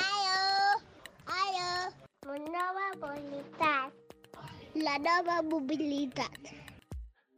[0.00, 0.80] Aló,
[1.26, 1.70] aló,
[2.26, 3.90] una nova mobilitat.
[4.74, 6.38] La nova mobilitat.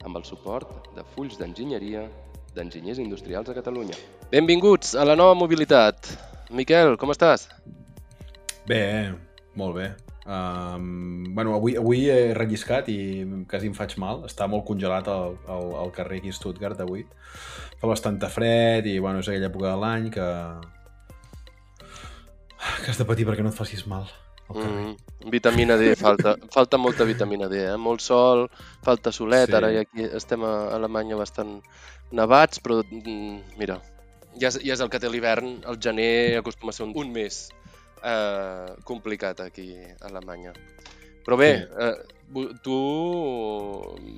[0.04, 2.00] amb el suport de fulls d'enginyeria
[2.56, 3.95] d'enginyers industrials a Catalunya.
[4.32, 6.10] Benvinguts a la nova mobilitat.
[6.50, 7.46] Miquel, com estàs?
[8.66, 9.14] Bé,
[9.54, 9.86] molt bé.
[10.23, 14.23] Um, bueno, avui, avui he relliscat i quasi em faig mal.
[14.29, 17.05] Està molt congelat al, al, al carrer aquí a Stuttgart avui.
[17.80, 20.29] Fa bastanta fred i bueno, és aquella època de l'any que...
[22.84, 24.06] que has de patir perquè no et facis mal.
[24.52, 27.79] Mm, vitamina D, falta, falta molta vitamina D, eh?
[27.80, 28.46] Molt sol,
[28.84, 29.57] falta solet, Sí.
[29.57, 31.57] ara i aquí estem a Alemanya bastant
[32.12, 33.80] nevats, però mm, mira,
[34.38, 37.10] ja és, ja és el que té l'hivern, el gener acostuma a ser un, un
[37.15, 37.48] mes
[38.05, 40.52] eh, complicat aquí a Alemanya.
[41.24, 41.65] Però bé, Sí.
[41.79, 42.77] eh, tu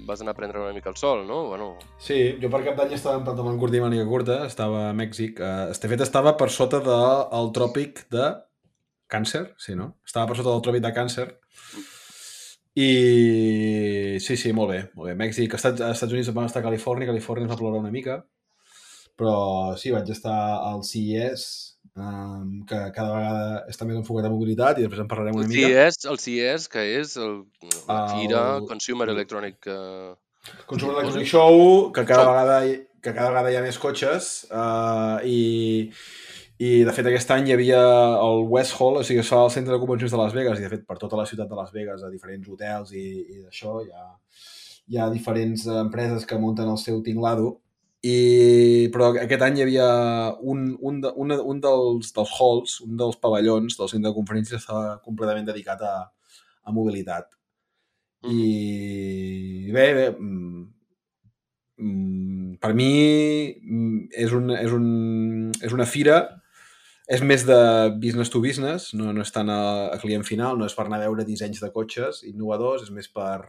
[0.07, 1.49] vas anar a prendre una mica el sol, no?
[1.49, 4.95] Bueno, Sí, jo per cap d'any estava en pantalon curt i màniga curta, estava a
[4.95, 5.41] Mèxic.
[5.41, 8.35] Eh, de fet, estava per sota del tròpic de
[9.11, 9.97] Càncer, sí, no?
[10.07, 11.27] Estava per sota del tròpic de Càncer.
[12.77, 15.15] I sí, sí, molt bé, molt bé.
[15.15, 18.25] Mèxic, Estats, als Estats Units vam estar a Califòrnia, Califòrnia ens va plorar una mica,
[19.17, 20.35] però sí, vaig estar
[20.73, 25.37] al CES, um, que cada vegada està més enfocat a mobilitat i després en parlarem
[25.39, 25.71] una el mica.
[25.91, 27.41] CES, el CES, que és el,
[27.89, 30.13] la El- Fira Consumer Electronic eh,
[30.67, 31.27] Consumer Electronic.
[31.31, 32.33] Show, que cada, Show.
[32.35, 32.59] vegada,
[33.01, 35.91] que cada vegada hi ha més cotxes uh, i,
[36.61, 37.81] i de fet aquest any hi havia
[38.21, 40.67] el West Hall, o sigui, es fa al centre de convencions de Las Vegas i
[40.67, 43.79] de fet per tota la ciutat de Las Vegas a diferents hotels i, i d'això
[43.87, 44.07] hi ha,
[44.93, 47.61] hi ha diferents eh, empreses que munten el seu tinglado
[48.05, 49.87] i, però aquest any hi havia
[50.53, 54.61] un, un, de, un, un dels, dels halls, un dels pavellons del centre de conferències
[54.61, 55.95] estava completament dedicat a,
[56.65, 57.31] a mobilitat.
[58.29, 60.63] I bé, bé mm,
[61.81, 62.93] mm, per mi
[63.57, 64.87] mm, és, un, és, un,
[65.65, 66.21] és una fira
[67.05, 67.59] és més de
[68.01, 69.61] business to business, no, no és tant a,
[69.93, 73.11] a client final, no és per anar a veure dissenys de cotxes innovadors, és més
[73.13, 73.45] per,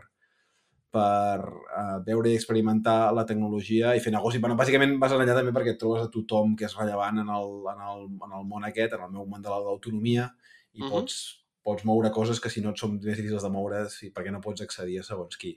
[0.96, 4.40] per uh, veure i experimentar la tecnologia i fer negoci.
[4.40, 7.50] Bueno, bàsicament vas allà també perquè et trobes a tothom que és rellevant en el,
[7.76, 10.30] en el, en el món aquest, en el meu món de la- de l'autonomia,
[10.74, 10.90] i Mhm.
[10.92, 11.18] pots,
[11.66, 14.40] pots moure coses que si no et són més difícils de moure sí, perquè no
[14.42, 15.56] pots accedir a segons qui.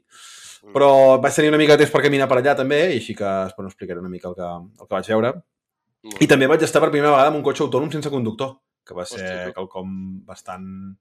[0.64, 0.72] Mm.
[0.72, 3.28] Però vaig tenir una mica de temps per caminar per allà també i així que
[3.56, 5.34] bueno, explicaré una mica el que, el que vaig veure.
[6.08, 8.56] Molt I també vaig estar per primera vegada amb un cotxe autònom sense conductor,
[8.86, 10.96] que va ser Hòstia, quelcom bastant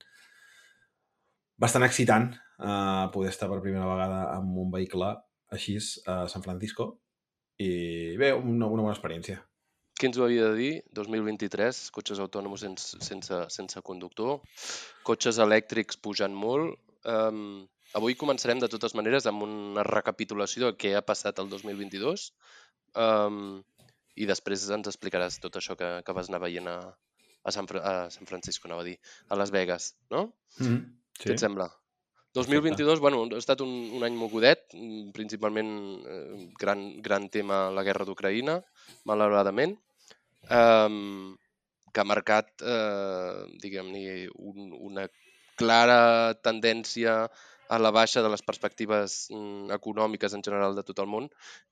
[1.58, 2.28] bastant excitant
[2.60, 5.14] uh, poder estar per primera vegada amb un vehicle
[5.54, 6.98] així a San Francisco
[7.58, 9.40] i bé, una, una bona experiència.
[9.98, 10.74] Qui ens ho havia de dir?
[10.94, 14.44] 2023, cotxes autònoms sense, sense, sense conductor,
[15.08, 16.78] cotxes elèctrics pujant molt.
[17.10, 17.66] Um,
[17.98, 22.28] avui començarem de totes maneres amb una recapitulació del que ha passat el 2022
[23.00, 23.58] um,
[24.18, 26.78] i després ens explicaràs tot això que, que vas anar veient a,
[27.42, 28.98] a, San, a San Francisco, anava a dir,
[29.30, 30.28] a Las Vegas, no?
[30.60, 30.86] Mm -hmm.
[31.18, 31.72] Què et sembla?
[32.38, 35.72] 2022, bueno, ha estat un, un any mogudet, mm, principalment
[36.06, 38.60] eh, gran, gran tema la guerra d'Ucraïna,
[39.10, 39.74] malauradament,
[40.54, 41.34] um,
[41.90, 44.04] que ha marcat, eh, diguem-ne,
[44.38, 45.08] un, una
[45.58, 47.24] clara tendència
[47.74, 51.26] a la baixa de les perspectives mm, econòmiques en general de tot el món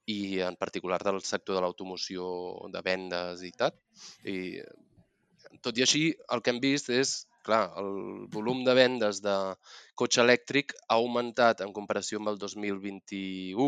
[0.10, 2.26] i en particular del sector de l'automoció,
[2.74, 3.78] de vendes i tal.
[4.26, 4.66] I,
[5.62, 7.16] tot i així, el que hem vist és,
[7.46, 9.36] clar, el volum de vendes de
[10.00, 13.68] cotxe elèctric ha augmentat en comparació amb el 2021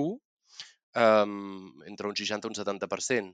[0.97, 3.33] um, entre un 60 i un 70%,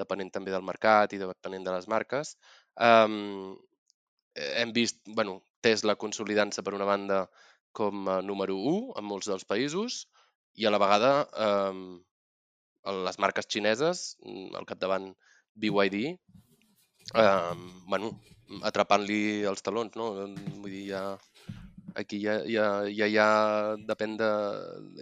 [0.00, 2.34] depenent també del mercat i depenent de les marques.
[2.74, 3.54] Um,
[4.34, 7.24] hem vist, bueno, Tesla consolidant-se per una banda
[7.74, 10.04] com a número 1 en molts dels països
[10.60, 11.12] i a la vegada
[11.46, 11.86] um,
[13.06, 15.08] les marques xineses, mm, al capdavant
[15.54, 16.18] BYD,
[17.12, 18.12] um, bueno,
[18.62, 20.12] atrapant-li els talons, no?
[20.62, 21.02] Vull dir, ja,
[21.94, 23.26] aquí ja, ja, ja, ja
[23.88, 24.30] depèn de...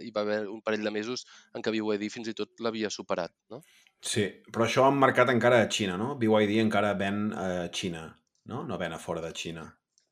[0.03, 3.33] Hi va haver un parell de mesos en què BYD fins i tot l'havia superat,
[3.53, 3.61] no?
[4.03, 6.13] Sí, però això han marcat encara a Xina, no?
[6.19, 8.07] BYD encara ven a Xina,
[8.51, 8.63] no?
[8.67, 9.63] No ven a fora de Xina.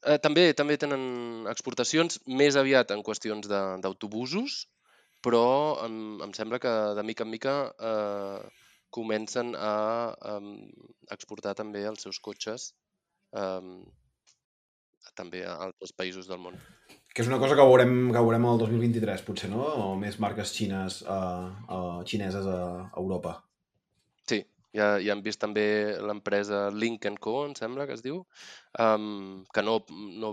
[0.01, 4.63] Eh, també també tenen exportacions més aviat en qüestions de- d'autobusos,
[5.21, 5.43] però
[5.85, 8.39] em, em sembla que de mica en mica eh,
[8.93, 9.73] comencen a
[10.35, 10.53] em,
[11.15, 12.71] exportar també els seus cotxes
[13.37, 13.73] em,
[15.17, 16.57] també a altres països del món.
[17.11, 19.65] Que és una cosa que veurem, que veurem el 2023, potser, no?
[19.83, 22.61] O més marques xines, uh, uh, xineses a
[23.01, 23.33] Europa.
[24.29, 24.39] Sí,
[24.77, 25.65] ja, ja hem vist també
[25.99, 28.21] l'empresa Link Co, em sembla que es diu,
[28.79, 29.81] um, que no,
[30.23, 30.31] no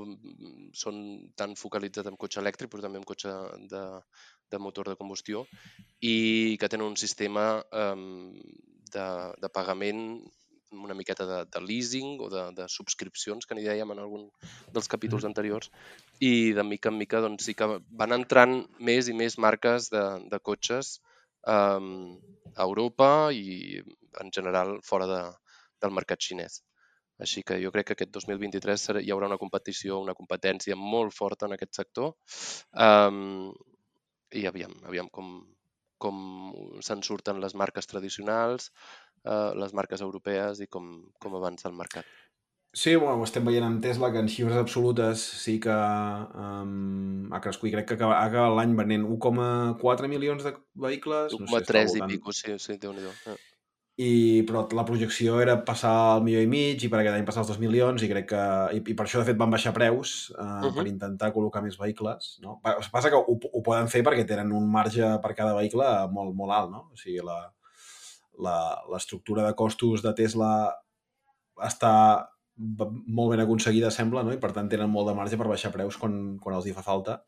[0.85, 1.01] són
[1.35, 3.35] tan focalitzats en cotxe elèctric, però també en cotxe
[3.73, 3.85] de,
[4.51, 5.45] de motor de combustió,
[6.01, 8.35] i que tenen un sistema um,
[8.93, 9.07] de,
[9.41, 10.21] de pagament
[10.71, 14.27] una miqueta de, de leasing o de, de subscripcions, que n'hi dèiem en algun
[14.75, 15.71] dels capítols anteriors,
[16.21, 20.05] i de mica en mica doncs, sí que van entrant més i més marques de,
[20.29, 20.99] de cotxes
[21.49, 22.19] um,
[22.55, 23.81] a Europa i
[24.21, 25.23] en general fora de,
[25.83, 26.63] del mercat xinès.
[27.19, 31.17] Així que jo crec que aquest 2023 serà, hi haurà una competició, una competència molt
[31.17, 32.13] forta en aquest sector
[32.79, 33.49] um,
[34.37, 35.37] i aviam, aviam com,
[36.03, 36.23] com
[36.85, 38.71] se'n surten les marques tradicionals,
[39.25, 40.91] eh, les marques europees i com,
[41.21, 42.09] com avança el mercat.
[42.77, 47.41] Sí, bueno, ho estem veient amb Tesla, que en xifres absolutes sí que um, ha
[47.41, 51.33] crescut i crec que acaba, acaba l'any venent 1,4 milions de vehicles.
[51.33, 53.39] 1,3 no sé, i pico, sí, sí, déu nhi eh.
[53.99, 57.43] I, però la projecció era passar al milió i mig i per aquest any passar
[57.43, 58.43] els 2 milions i crec que...
[58.77, 60.75] I, i per això, de fet, van baixar preus uh, uh -huh.
[60.77, 62.39] per intentar col·locar més vehicles.
[62.45, 62.61] No?
[62.63, 66.53] Passa que ho, ho poden fer perquè tenen un marge per cada vehicle molt, molt
[66.53, 66.87] alt, no?
[66.93, 67.41] O sigui, la,
[68.93, 70.73] l'estructura de costos de Tesla
[71.59, 72.29] està
[72.59, 74.33] molt ben aconseguida, sembla, no?
[74.35, 76.83] i per tant tenen molt de marge per baixar preus quan, quan els hi fa
[76.83, 77.23] falta.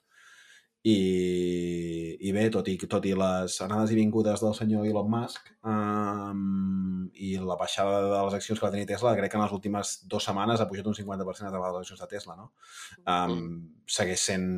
[0.80, 5.50] I, i bé, tot i, tot i les anades i vingudes del senyor Elon Musk
[5.68, 9.52] um, i la baixada de les accions que va tenir Tesla, crec que en les
[9.52, 12.38] últimes dues setmanes ha pujat un 50% de les accions de Tesla.
[12.38, 12.48] No?
[13.04, 13.44] Um,
[13.84, 14.48] segueix sent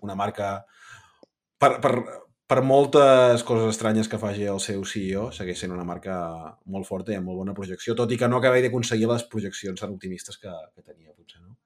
[0.00, 0.54] una marca
[1.60, 1.92] per, per,
[2.48, 6.14] per moltes coses estranyes que faci el seu CEO, segueix sent una marca
[6.72, 9.84] molt forta i amb molt bona projecció, tot i que no acaba d'aconseguir les projeccions
[9.84, 11.58] tan optimistes que, que tenia, potser, no?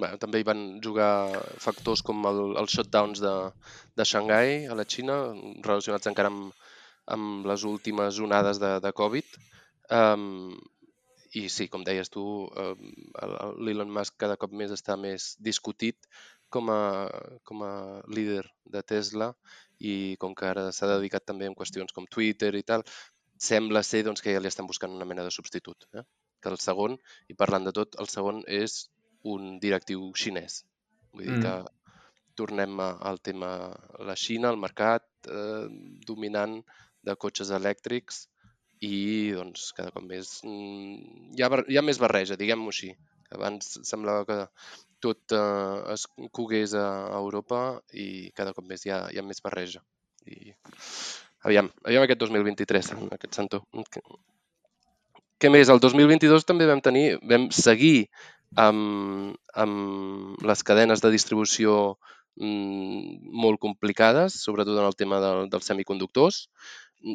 [0.00, 1.12] Bueno, també hi van jugar
[1.60, 3.32] factors com el, els shutdowns de,
[3.98, 5.16] de Xangai a la Xina,
[5.66, 6.52] relacionats encara amb,
[7.16, 9.36] amb les últimes onades de, de Covid.
[9.92, 10.54] Um,
[11.36, 12.24] I sí, com deies tu,
[12.64, 12.88] um,
[13.66, 16.08] l'Elon Musk cada cop més està més discutit
[16.52, 16.80] com a,
[17.48, 17.74] com a
[18.12, 18.44] líder
[18.74, 19.30] de Tesla
[19.80, 22.84] i com que ara s'ha dedicat també en qüestions com Twitter i tal,
[23.50, 25.88] sembla ser doncs, que ja li estan buscant una mena de substitut.
[25.98, 26.04] Eh?
[26.42, 26.98] Que el segon,
[27.32, 28.84] i parlant de tot, el segon és
[29.28, 30.62] un directiu xinès.
[31.12, 31.42] Vull dir mm.
[31.44, 31.82] que
[32.38, 33.50] tornem al tema
[34.00, 35.66] la Xina, el mercat eh,
[36.06, 36.58] dominant
[37.04, 38.26] de cotxes elèctrics
[38.82, 38.96] i
[39.36, 42.92] doncs cada cop més mm, hi ha, hi ha més barreja, diguem-ho així.
[43.32, 44.38] Abans semblava que
[45.04, 46.88] tot eh, es cogués a
[47.18, 49.84] Europa i cada cop més hi ha, hi ha més barreja.
[50.26, 50.54] I
[51.48, 53.64] aviam, aviam aquest 2023, en aquest santo.
[55.42, 55.70] Què més?
[55.72, 58.06] El 2022 també vam tenir, vam seguir
[58.58, 61.96] amb, amb les cadenes de distribució
[62.40, 66.46] mm, molt complicades, sobretot en el tema del, dels semiconductors.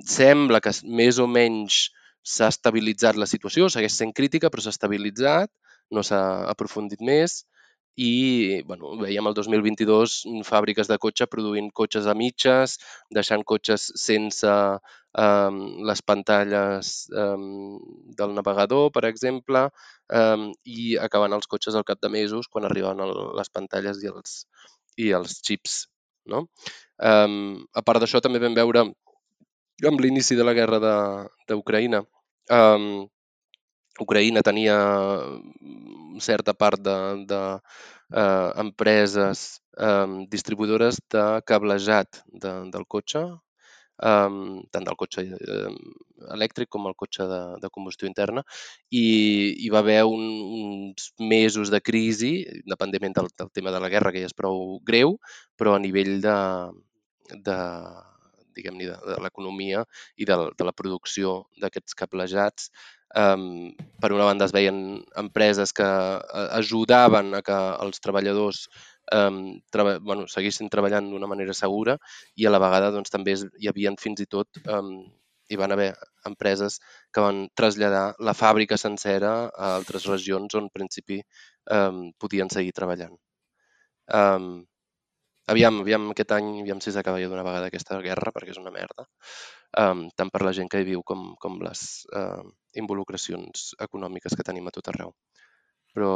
[0.07, 1.88] Sembla que més o menys
[2.28, 5.51] s'ha estabilitzat la situació, segueix sent crítica, però s'ha estabilitzat,
[5.92, 7.45] no s'ha aprofundit més
[7.98, 12.78] i bueno, veiem el 2022 fàbriques de cotxe produint cotxes a mitges,
[13.14, 14.52] deixant cotxes sense
[15.18, 15.58] um,
[15.90, 17.80] les pantalles um,
[18.20, 19.66] del navegador, per exemple,
[20.14, 24.14] um, i acabant els cotxes al cap de mesos quan arriben el, les pantalles i
[24.14, 24.40] els,
[25.02, 25.88] i els xips.
[26.30, 26.46] No?
[27.02, 28.86] Um, a part d'això, també vam veure
[29.88, 30.78] amb l'inici de la guerra
[31.50, 32.02] d'Ucraïna
[32.50, 33.08] um,
[34.02, 36.98] Ucraïna tenia mm, certa part de,
[37.30, 37.42] de
[38.14, 38.52] eh,
[39.78, 43.24] eh, distribuïdores de cablejat de, del cotxe,
[44.04, 44.30] eh,
[44.72, 45.71] tant del cotxe eh,
[46.33, 48.44] elèctric com el cotxe de, de combustió interna,
[48.90, 49.06] i
[49.64, 50.26] hi va haver un,
[50.57, 52.33] uns mesos de crisi,
[52.64, 55.18] independentment del, del tema de la guerra, que ja és prou greu,
[55.57, 56.38] però a nivell de,
[57.47, 57.57] de,
[58.57, 59.83] diguem-ne, de, de l'economia
[60.18, 62.71] i de, de la producció d'aquests cablejats
[63.16, 63.71] Um,
[64.02, 64.80] per una banda es veien
[65.16, 68.66] empreses que eh, ajudaven a que els treballadors
[69.16, 71.95] um, treba, bueno, seguissin treballant d'una manera segura
[72.35, 74.92] i a la vegada doncs, també hi havia fins i tot um,
[75.47, 75.94] hi van haver
[76.28, 76.81] empreses
[77.14, 81.21] que van traslladar la fàbrica sencera a altres regions on en principi
[81.71, 83.16] um, podien seguir treballant.
[84.11, 84.66] Um,
[85.54, 88.73] aviam, aviam aquest any, aviam si s'acaba ja d'una vegada aquesta guerra, perquè és una
[88.75, 89.07] merda
[89.75, 91.83] um, tant per la gent que hi viu com, com les
[92.16, 92.44] uh,
[92.80, 95.13] involucracions econòmiques que tenim a tot arreu.
[95.95, 96.11] Però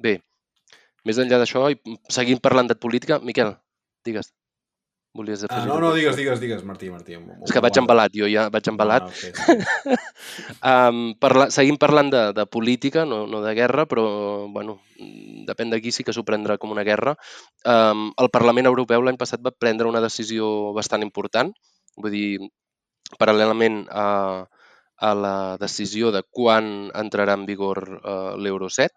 [0.00, 0.18] bé,
[1.08, 3.54] més enllà d'això, i seguim parlant de política, Miquel,
[4.06, 4.32] digues.
[5.14, 7.14] Volies ah, no, no, digues, digues, digues, Martí, Martí.
[7.14, 9.04] És que vaig embalat, jo ja vaig embalat.
[9.06, 9.98] Ah, okay.
[10.58, 14.04] um, parla, seguim parlant de, de política, no, no de guerra, però,
[14.50, 14.80] bueno,
[15.46, 17.14] depèn d'aquí sí que s'ho prendrà com una guerra.
[17.62, 21.54] Um, el Parlament Europeu l'any passat va prendre una decisió bastant important,
[21.94, 22.50] vull dir,
[23.14, 24.08] paral·lelament a,
[24.98, 28.90] a la decisió de quan entrarà en vigor eh, l'Euro 7,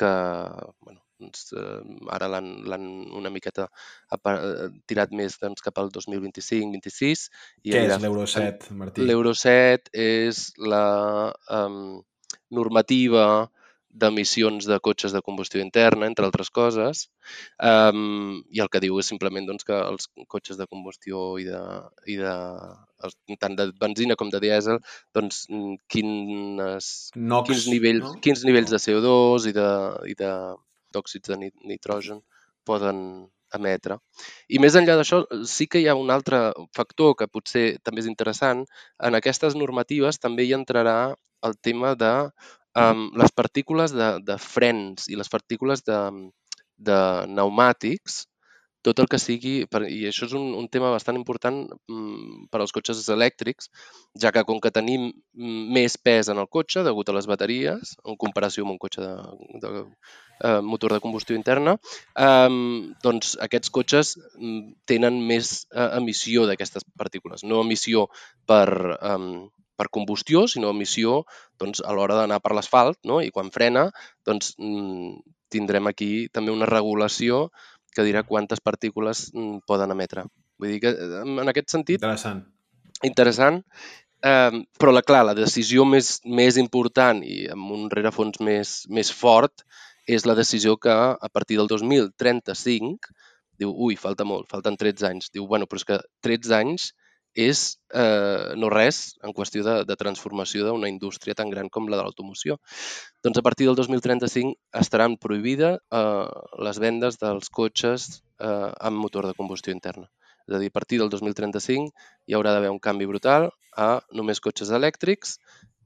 [0.00, 0.12] que
[0.80, 1.78] bueno, doncs, eh,
[2.16, 2.86] ara l'han
[3.20, 7.28] una miqueta eh, tirat més doncs, cap al 2025-26.
[7.62, 9.06] i Què anirà és l'Euro en- 7, Martí?
[9.06, 10.84] L'Euro 7 és la
[11.50, 12.00] um,
[12.50, 13.48] normativa
[13.90, 17.08] d'emissions de cotxes de combustió interna, entre altres coses,
[17.58, 21.62] um, i el que diu és simplement doncs, que els cotxes de combustió i de,
[22.06, 22.34] i de
[23.02, 24.78] els, tant de benzina com de dièsel,
[25.16, 25.42] doncs,
[25.90, 28.14] quines, Nox, quins nivells, no?
[28.22, 29.68] quins nivells de CO2 i de,
[30.12, 30.30] i de
[30.94, 32.20] d'òxids de ni- nitrogen
[32.66, 33.96] poden emetre.
[34.48, 38.10] I més enllà d'això, sí que hi ha un altre factor que potser també és
[38.10, 38.62] interessant.
[39.02, 41.14] En aquestes normatives també hi entrarà
[41.46, 42.12] el tema de
[42.76, 46.00] um, les partícules de, de frens i les partícules de,
[46.78, 48.24] de pneumàtics,
[48.86, 52.62] tot el que sigui, per, i això és un, un tema bastant important mm, per
[52.62, 53.68] als cotxes elèctrics,
[54.22, 55.10] ja que com que tenim
[55.76, 59.14] més pes en el cotxe degut a les bateries, en comparació amb un cotxe de,
[59.64, 61.76] de eh, motor de combustió interna,
[62.16, 62.58] eh,
[63.04, 67.44] doncs aquests cotxes mm, tenen més eh, emissió d'aquestes partícules.
[67.44, 68.08] No emissió
[68.48, 69.18] per, eh,
[69.76, 71.24] per combustió, sinó emissió
[71.60, 73.20] doncs, a l'hora d'anar per l'asfalt, no?
[73.20, 73.90] i quan frena,
[74.28, 75.20] doncs, mm,
[75.50, 77.48] tindrem aquí també una regulació
[77.94, 80.26] que dirà quantes partícules mm, poden emetre.
[80.60, 82.44] Vull dir que, eh, en aquest sentit, Interessant.
[83.06, 83.62] interessant,
[84.22, 89.12] eh, però la, clar, la decisió més, més important i amb un rerefons més, més
[89.12, 89.64] fort
[90.10, 93.14] és la decisió que a partir del 2035
[93.60, 95.30] diu, ui, falta molt, falten 13 anys.
[95.34, 96.90] Diu, bueno, però és que 13 anys
[97.34, 101.96] és eh, no res en qüestió de, de transformació d'una indústria tan gran com la
[101.96, 102.58] de l'automoció.
[103.22, 106.26] Doncs a partir del 2035 estaran prohibides eh,
[106.58, 110.10] les vendes dels cotxes eh, amb motor de combustió interna.
[110.48, 111.92] És a dir, a partir del 2035
[112.26, 115.36] hi haurà d'haver un canvi brutal a només cotxes elèctrics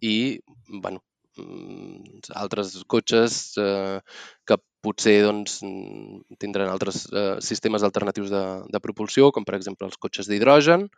[0.00, 1.02] i, bueno,
[1.36, 4.00] mm, altres cotxes eh,
[4.48, 5.60] que potser doncs,
[6.40, 10.88] tindran altres eh, sistemes alternatius de, de propulsió, com per exemple els cotxes d'hidrogen,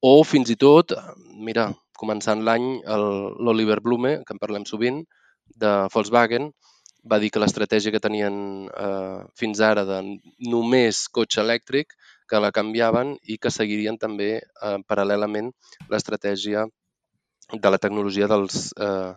[0.00, 1.14] o fins i tot, eh,
[1.48, 5.02] mira, començant l'any, l'Oliver Blume, que en parlem sovint,
[5.58, 6.52] de Volkswagen,
[7.10, 9.98] va dir que l'estratègia que tenien eh, fins ara de
[10.52, 11.94] només cotxe elèctric,
[12.28, 15.50] que la canviaven i que seguirien també eh, paral·lelament
[15.90, 16.66] l'estratègia
[17.52, 19.12] de la tecnologia dels eh,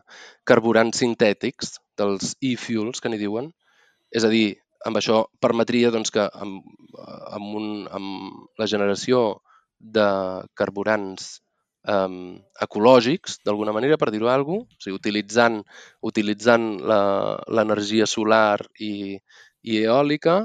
[0.48, 3.52] carburants sintètics, dels e-fuels, que n'hi diuen.
[4.12, 4.56] És a dir,
[4.88, 6.64] amb això permetria doncs, que amb,
[7.36, 9.42] amb, un, amb la generació
[9.82, 10.08] de
[10.58, 11.40] carburants
[11.90, 15.62] um, ecològics, d'alguna manera, per dir-ho alguna cosa, o sigui, utilitzant,
[16.06, 19.18] utilitzant la- l'energia solar i,
[19.64, 20.42] i eòlica,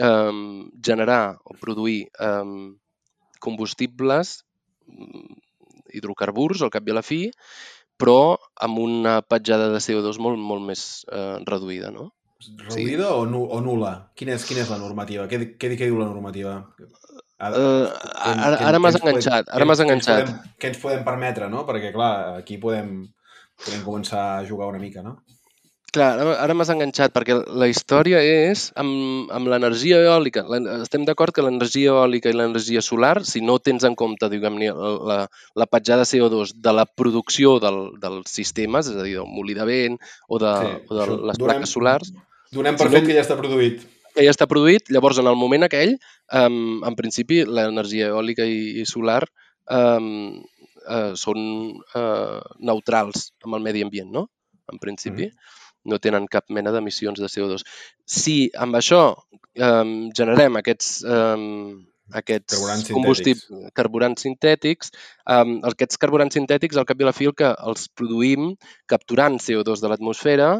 [0.00, 2.76] um, generar o produir um,
[3.40, 4.40] combustibles,
[4.88, 5.36] mm,
[5.96, 7.24] hidrocarburs, al cap i a la fi,
[8.00, 12.06] però amb una petjada de CO2 molt, molt més eh, reduïda, no?
[12.62, 13.90] Reduïda o, nu o nul·la?
[14.16, 15.26] Quina és, quina és la normativa?
[15.28, 16.54] Què, què, què diu la normativa?
[17.40, 17.88] Ara, Eh,
[18.36, 20.24] ara ara m'has enganxat, ara m'has ens- què ens enganxat.
[20.28, 21.64] podem- Què ens podem permetre, no?
[21.66, 23.08] Perquè, clar, aquí podem,
[23.64, 25.18] podem començar a jugar una mica, no?
[25.90, 30.44] Clar, ara, ara m'has enganxat, perquè la història és amb, amb l'energia eòlica.
[30.84, 34.68] Estem d'acord que l'energia eòlica i l'energia solar, si no tens en compte, diguem-ne,
[35.10, 39.54] la, la petjada CO2 de la producció del, dels sistemes, és a dir, del molí
[39.58, 42.12] de vent o de, Sí, o de les Donem- plaques solars,
[42.52, 43.82] Donem per Si no- fet que ja està produït.
[44.14, 45.96] Que ja està produït, llavors en el moment aquell,
[46.32, 49.22] um, en principi, l'energia eòlica i, i solar
[49.70, 50.40] um,
[50.88, 51.40] uh, són
[51.94, 54.28] uh, neutrals amb el medi ambient, no?
[54.72, 55.56] En principi, Mhm.
[55.90, 57.62] no tenen cap mena d'emissions de CO2.
[58.04, 59.16] Si amb això
[59.56, 64.90] um, generem aquests, um, aquests Carburants combustib- carburants sintètics,
[65.26, 68.54] um, aquests carburants sintètics, al cap i a la fi, el que els produïm
[68.86, 70.50] capturant CO2 de l'atmosfera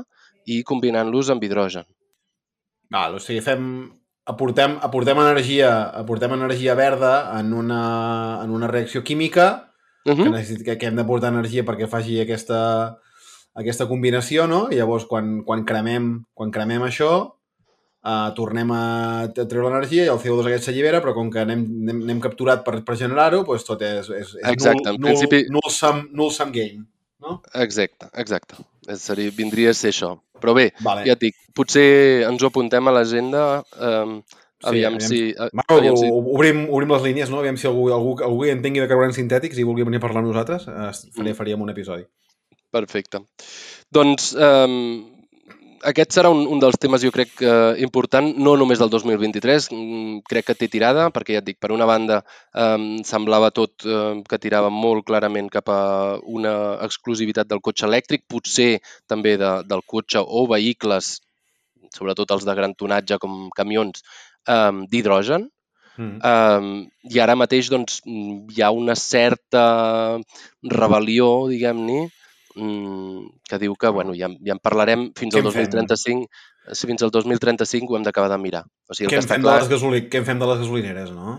[0.47, 1.85] i combinant-los amb hidrogen.
[2.91, 3.91] Val, o sigui, fem...
[4.31, 9.67] Aportem, aportem, energia, aportem energia verda en una, en una reacció química
[10.05, 10.31] Uh que, -huh.
[10.33, 12.97] necessit, que, que hem d'aportar energia perquè faci aquesta,
[13.55, 14.69] aquesta combinació, no?
[14.71, 17.35] I llavors, quan, quan, cremem, quan cremem això,
[18.05, 21.67] uh, tornem a t- treure l'energia i el CO2 aquest s'allibera, però com que n'hem
[22.07, 25.61] n'hem capturat per, per generar-ho, doncs tot és, és, és Exacte, null, en principi- null,
[25.61, 26.87] null, sum, null sum game.
[27.21, 27.43] No?
[27.53, 28.55] Exacte, exacte.
[28.97, 30.15] Seria, vindria a ser això.
[30.41, 31.05] Però bé, Vale.
[31.07, 33.45] ja et dic, potser ens ho apuntem a l'agenda,
[33.77, 34.17] eh,
[34.65, 35.21] aviam, aviam si...
[35.37, 36.11] Bueno, aviam si...
[36.11, 37.39] obrim, obrim les línies, no?
[37.45, 40.33] Aviam si algú, algú, algú entengui de carburants sintètics i vulgui venir a parlar amb
[40.33, 41.39] nosaltres, eh, faria, Mm.
[41.39, 42.05] faríem un episodi.
[42.71, 43.23] Perfecte.
[43.91, 44.67] Doncs eh,
[45.89, 50.17] aquest serà un, un dels temes, jo crec, eh, important, no només del 2023, mm,
[50.29, 54.21] crec que té tirada, perquè ja et dic, per una banda eh, semblava tot eh,
[54.29, 55.81] que tirava molt clarament cap a
[56.27, 56.55] una
[56.87, 61.19] exclusivitat del cotxe elèctric, potser també de, del cotxe o vehicles
[61.91, 64.05] sobretot els de gran tonatge com camions,
[64.49, 65.51] eh, d'hidrogen,
[66.01, 66.17] Mm.
[66.25, 66.69] Um,
[67.13, 69.65] I ara mateix doncs, hi ha una certa
[70.65, 72.07] rebel·lió, diguem-ne,
[72.54, 75.69] que diu que bueno, ja, ja en parlarem fins al en fem?
[75.71, 76.28] 2035.
[76.76, 78.64] Si fins al 2035 ho hem d'acabar de mirar.
[78.88, 79.61] O sigui, el Què que en, està fem de clar...
[79.62, 80.02] les gasoli...
[80.11, 81.38] què en fem de les gasolineres, no?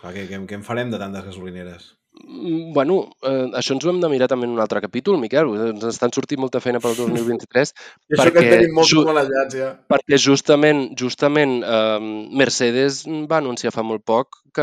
[0.00, 1.92] Clar, què, què, què en farem de tantes gasolineres?
[2.24, 5.48] Mm, Bueno, eh, això ens ho hem de mirar també en un altre capítol, Miquel.
[5.72, 7.74] Ens estan sortint molta feina pel 2023 I
[8.16, 9.70] això que Perquè tenim molt ju- manejats, ja.
[9.90, 11.98] perquè justament justament eh,
[12.32, 14.62] Mercedes va anunciar fa molt poc que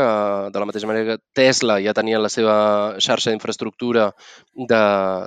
[0.54, 4.12] de la mateixa manera que Tesla ja tenia la seva xarxa d'infraestructura
[4.54, 4.82] de,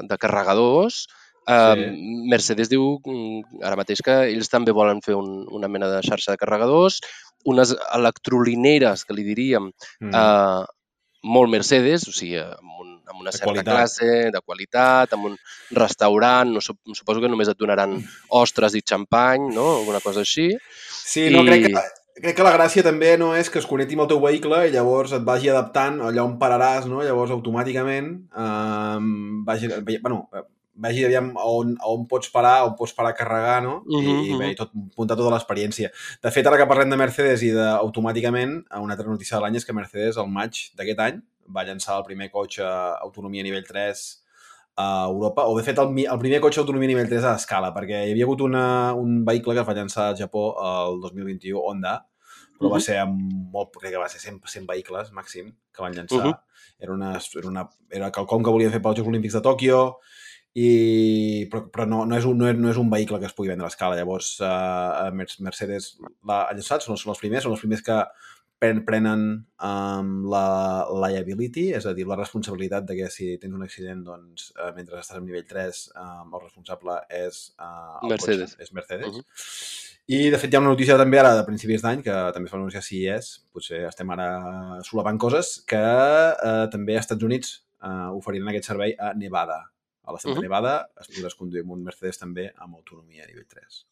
[0.07, 1.07] de carregadors,
[1.47, 1.89] eh, Sí.
[2.31, 6.31] Mercedes diu mm, ara mateix que ells també volen fer un, una mena de xarxa
[6.31, 7.01] de carregadors,
[7.45, 10.13] unes electrolineres, que li diríem, Mm.
[10.15, 10.65] eh,
[11.23, 13.73] molt Mercedes, o sigui, amb, un, amb una De certa qualitat.
[13.73, 15.37] classe, de qualitat, amb un
[15.71, 17.97] restaurant, no, sup- suposo que només et donaran
[18.29, 19.77] ostres i xampany, no?
[19.79, 20.49] alguna cosa així.
[21.03, 21.83] Sí, no, I- crec que,
[22.21, 24.71] crec que la gràcia també no és que es connecti amb el teu vehicle i
[24.75, 27.01] llavors et vagi adaptant allà on pararàs, no?
[27.01, 28.99] Llavors, automàticament, eh,
[29.47, 29.67] vagi,
[30.01, 30.27] bueno,
[30.75, 33.83] vagi aviam a on, a on pots parar, on pots parar a carregar, no?
[33.87, 35.91] I, Mhm, i bé, i tot, muntar tota l'experiència.
[36.23, 39.65] De fet, ara que parlem de Mercedes i d'automàticament, una altra notícia de l'any és
[39.65, 41.21] que Mercedes, al maig d'aquest any,
[41.55, 44.03] va llançar el primer cotxe autonomia nivell 3
[44.77, 48.07] a Europa, o de fet el, el primer cotxe d'autonomia nivell 3 a escala, perquè
[48.07, 51.99] hi havia hagut una, un vehicle que es va llançar al Japó el 2021, Honda,
[52.57, 52.81] però va Mhm.
[52.87, 56.25] ser amb molt, crec que va ser 100, 100 vehicles màxim que van llançar.
[56.25, 56.33] Mhm.
[56.83, 59.97] era, una, era, una, era quelcom que volien fer pels Jocs Olímpics de Tòquio,
[60.53, 63.33] i, però, però no, no, és un, no, és, no és un vehicle que es
[63.33, 63.97] pugui vendre a escala.
[63.97, 65.95] Llavors, uh, Mercedes
[66.29, 67.97] l'ha llançat, són, són els primers, són els primers que
[68.61, 69.23] pren, prenen
[69.57, 70.45] um, la
[71.07, 75.01] liability, és a dir, la responsabilitat de que si tens un accident, doncs, uh, mentre
[75.01, 78.53] estàs en nivell 3, um, el responsable és uh, el Mercedes.
[78.53, 79.17] Cotxe, és Mercedes.
[79.17, 79.91] Mhm.
[80.13, 82.53] I, de fet, hi ha una notícia també ara de principis d'any, que també es
[82.53, 84.27] va anunciar CES, potser estem ara
[84.83, 89.61] solapant coses, que eh, també als Estats Units eh, oferiran aquest servei a Nevada.
[90.03, 90.35] A l'estat Mhm.
[90.41, 93.85] de Nevada es podràs conduir amb un Mercedes també amb autonomia a nivell 3.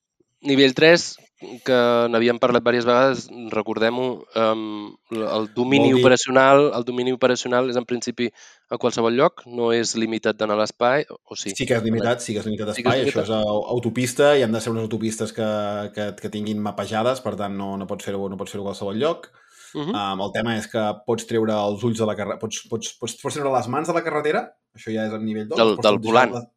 [0.43, 1.17] Nivell 3,
[1.63, 1.75] que
[2.09, 7.85] n'havíem parlat diverses vegades, recordem-ho, um, el domini dir- operacional el domini operacional és en
[7.85, 8.31] principi
[8.69, 11.51] a qualsevol lloc, no és limitat d'anar a l'espai, o sí?
[11.51, 11.55] Sí.
[11.57, 13.23] sí que és limitat, sí que és limitat Sí d'espai, limitat.
[13.23, 17.21] això és au- autopista i han de ser unes autopistes que, que, que tinguin mapejades,
[17.21, 19.29] per tant no, no pots fer-ho no pots fer a qualsevol lloc.
[19.73, 20.13] Uh -huh.
[20.13, 23.15] Um, el tema és que pots treure els ulls de la carretera, pots, pots, pots,
[23.21, 24.41] pots treure les mans de la carretera,
[24.75, 25.57] això ja és a nivell 2.
[25.57, 26.33] Del- del volant.
[26.33, 26.47] La...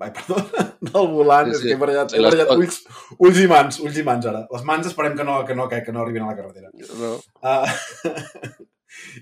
[0.00, 0.34] Ai, perdó,
[0.92, 2.80] del volant, Sí, sí, és que he barallat, he les barallat pot- ulls,
[3.18, 4.46] ulls i mans, ulls i mans ara.
[4.52, 6.68] Les mans esperem que no, que no, que, que no arribin a la carretera.
[6.98, 7.14] No.
[7.40, 7.66] Uh,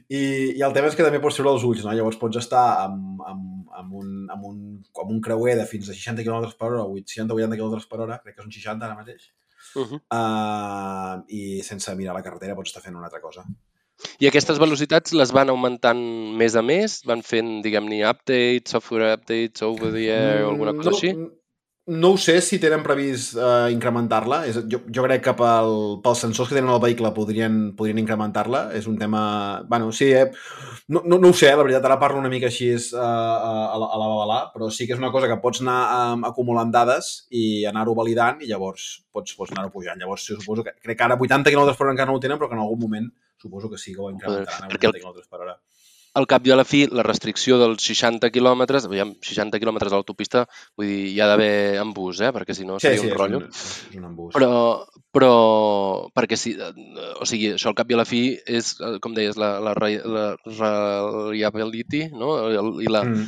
[0.08, 0.22] i,
[0.58, 1.92] I el tema és que també pots treure els ulls, no?
[1.92, 4.58] Llavors pots estar amb, amb, amb, un, amb, un,
[5.02, 8.18] amb un creuer de fins a 60 km per hora, o 60-80 km per hora,
[8.24, 9.30] crec que són 60 ara mateix,
[9.74, 10.00] Uh -huh.
[10.12, 13.44] uh, i sense mirar la carretera pots estar fent una altra cosa.
[14.18, 16.00] I aquestes velocitats les van augmentant
[16.38, 17.02] més a més?
[17.06, 21.14] Van fent, diguem-ne, updates, software updates, over the air o alguna cosa no, així?
[21.84, 24.44] No ho sé si tenen previst uh, incrementar-la.
[24.70, 25.72] Jo, jo crec que pel,
[26.04, 28.68] pels sensors que tenen al vehicle podrien, podrien incrementar-la.
[28.78, 29.22] És un tema...
[29.66, 30.28] bueno, sí, eh?
[30.86, 33.88] no, no, no ho sé, la veritat, ara parlo una mica així uh, a, la,
[33.88, 35.80] a la babalà, però sí que és una cosa que pots anar
[36.14, 39.98] um, acumulant dades i anar-ho validant i llavors pots, pots anar-ho pujant.
[39.98, 40.76] Llavors, sí, suposo que...
[40.86, 42.78] Crec que ara 80 km per hora encara no ho tenen, però que en algun
[42.86, 43.10] moment
[43.42, 45.58] suposo que sí que ho incrementaran a Perquè 80 el- km per hora.
[46.14, 49.96] Al cap i a la fi, la restricció dels 60 quilòmetres, aviam, 60 quilòmetres a
[49.96, 50.42] l'autopista,
[50.76, 52.32] vull dir, hi ha d'haver en bus, eh?
[52.36, 53.38] perquè si no Sí, seria sí, un és rotllo.
[53.38, 54.32] un, és un embús.
[54.36, 54.50] Però,
[55.12, 55.32] però
[56.14, 56.72] perquè si, eh,
[57.20, 59.72] o sigui, això al cap i a la fi és, eh, com deies, la, la,
[59.74, 62.36] re- la reliability no?
[62.82, 63.26] I, la, Mm.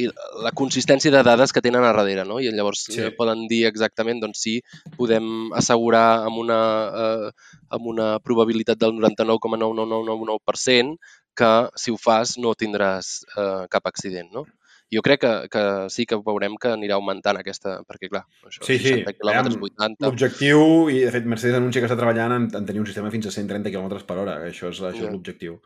[0.00, 0.06] i
[0.44, 2.38] la consistència de dades que tenen a darrere, no?
[2.40, 2.92] I llavors Sí.
[2.94, 3.10] sí.
[3.18, 4.60] poden dir exactament, doncs sí,
[4.96, 6.60] podem assegurar amb una,
[6.94, 7.30] eh,
[7.74, 10.94] amb una probabilitat del 99,99999%
[11.36, 14.46] que si ho fas no tindràs eh, cap accident, no?
[14.90, 15.62] Jo crec que, que
[15.94, 18.88] sí que veurem que anirà augmentant aquesta, perquè clar, això, Sí, sí.
[19.04, 20.06] 60 quilòmetres, Aviam, 80...
[20.08, 23.26] L'objectiu, i de fet Mercedes anuncia que està treballant en, en tenir un sistema fins
[23.26, 24.34] a 130 km per hora.
[24.48, 25.06] Això és, això Ja.
[25.06, 25.60] és l'objectiu.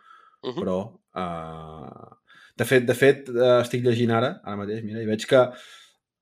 [0.45, 0.61] Uh -huh.
[0.61, 0.77] Però,
[1.17, 2.17] uh,
[2.57, 5.41] de fet, de fet uh, estic llegint ara, ara mateix, mira, i veig que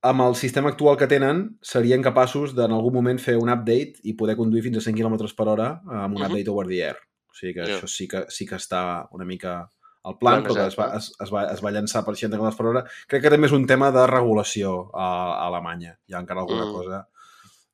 [0.03, 3.95] amb el sistema actual que tenen serien capaços de en algun moment fer un update
[4.05, 6.27] i poder conduir fins a 100 km per hora amb un Mhm.
[6.31, 6.97] update over the air.
[7.33, 7.79] O sigui que Ja.
[7.79, 9.71] això sí que, sí que està una mica
[10.05, 12.66] al plan, però es va, es, es, va, es va llançar per 60 km per
[12.66, 12.85] hora.
[13.09, 15.07] Crec que també és un tema de regulació a,
[15.38, 15.97] a Alemanya.
[16.09, 16.73] Hi ha encara alguna Mm.
[16.75, 17.09] cosa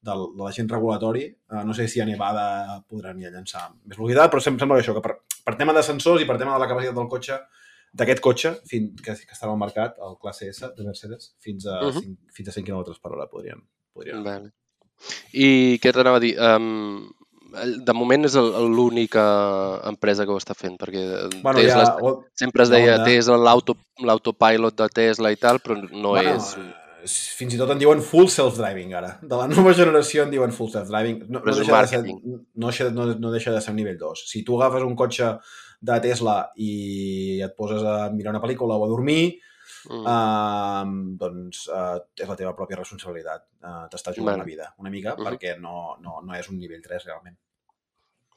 [0.02, 1.24] del, de l'agent regulatori.
[1.50, 4.84] Uh, no sé si a Nevada podran ja llançar més velocitat, però sem- sembla que
[4.86, 7.40] això, que per, per tema de sensors i per tema de la capacitat del cotxe,
[7.98, 11.80] d'aquest cotxe fin, que, que està al mercat, el classe S de Mercedes, fins a,
[11.80, 12.00] Mhm.
[12.02, 13.64] 5, fins a 100 km per hora podrien.
[13.94, 14.22] podrien.
[14.22, 14.52] Vale.
[15.32, 16.36] I què t'anava a dir?
[16.38, 17.08] Um,
[17.84, 19.22] de moment és l'única
[19.88, 21.04] empresa que ho està fent, perquè
[21.42, 22.98] Bueno, Tesla ja, o- sempre es deia.
[23.04, 26.52] Tesla, l'auto- l'autopilot de Tesla i tal, però no bueno, és...
[27.38, 29.14] fins i tot en diuen full self-driving ara.
[29.22, 31.24] De la nova generació en diuen full self-driving.
[31.28, 34.24] No, no, deixa de ser, no, deixa, no, no deixa de ser un nivell 2.
[34.28, 35.36] Si tu agafes un cotxe
[35.80, 39.38] de Tesla i et poses a mirar una pel·lícula o a dormir,
[39.88, 40.04] Mm.
[40.04, 43.44] uh, doncs uh, és la teva pròpia responsabilitat.
[43.62, 44.44] Uh, T'estàs jugant Bueno.
[44.44, 45.26] la vida una mica Mhm.
[45.26, 47.36] perquè no, no, no és un nivell 3 realment.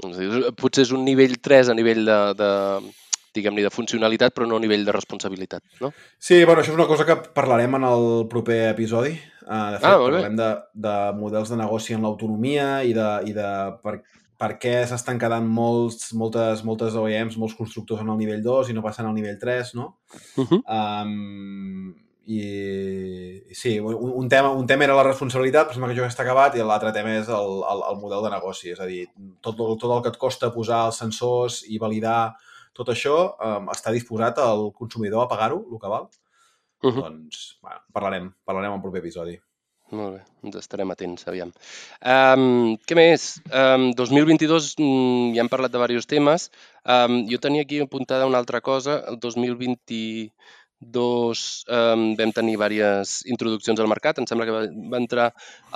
[0.04, 2.49] O sigui, Potser és un nivell 3 a nivell de, de
[3.34, 5.93] diguem-ne, de funcionalitat, però no a nivell de responsabilitat, no?
[6.19, 9.13] Sí, bueno, això és una cosa que parlarem en el proper episodi.
[9.45, 10.21] Uh, de fet, Ah, molt bé.
[10.21, 13.47] parlarem de, de models de negoci en l'autonomia i de, i de
[13.84, 14.01] per,
[14.41, 18.73] per què s'estan quedant molts, moltes, moltes OEMs, molts constructors en el nivell 2 i
[18.77, 19.91] no passen al nivell 3, no?
[20.36, 20.62] Uh -huh.
[20.65, 21.93] Um,
[22.25, 22.41] i,
[23.51, 26.13] i sí, un, un, tema, un tema era la responsabilitat, però sembla que això ja
[26.13, 28.71] està acabat, i l'altre tema és el, el, el model de negoci.
[28.71, 29.08] És a dir,
[29.41, 32.34] tot, el- tot el que et costa posar els sensors i validar
[32.73, 36.10] tot això um, està disposat al consumidor a pagar-ho, el que val?
[36.84, 37.01] Uh -huh.
[37.04, 39.39] Doncs, bueno, parlarem, parlarem al proper episodi.
[39.91, 41.49] Molt bé, ens estarem atents, aviam.
[42.13, 43.25] Um, què més?
[43.51, 46.45] Um, 2022 mm, ja hem parlat de diversos temes.
[46.88, 49.04] Um, jo tenia aquí apuntada una altra cosa.
[49.12, 50.32] El 2022
[51.67, 54.23] um, vam tenir diverses introduccions al mercat.
[54.23, 54.63] Em sembla que va,
[54.95, 55.27] va entrar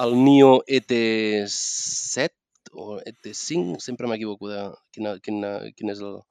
[0.06, 2.32] el NIO ET7
[2.72, 4.64] o ET5, sempre m'equivoco de
[4.96, 6.22] quina, quina, quina és el,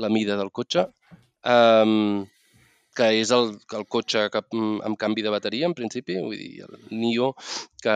[0.00, 0.88] la mida del cotxe.
[1.44, 2.24] Um,
[3.00, 4.42] que és el, el cotxe que,
[4.84, 7.30] amb canvi de bateria, en principi, vull dir, el NIO,
[7.80, 7.94] que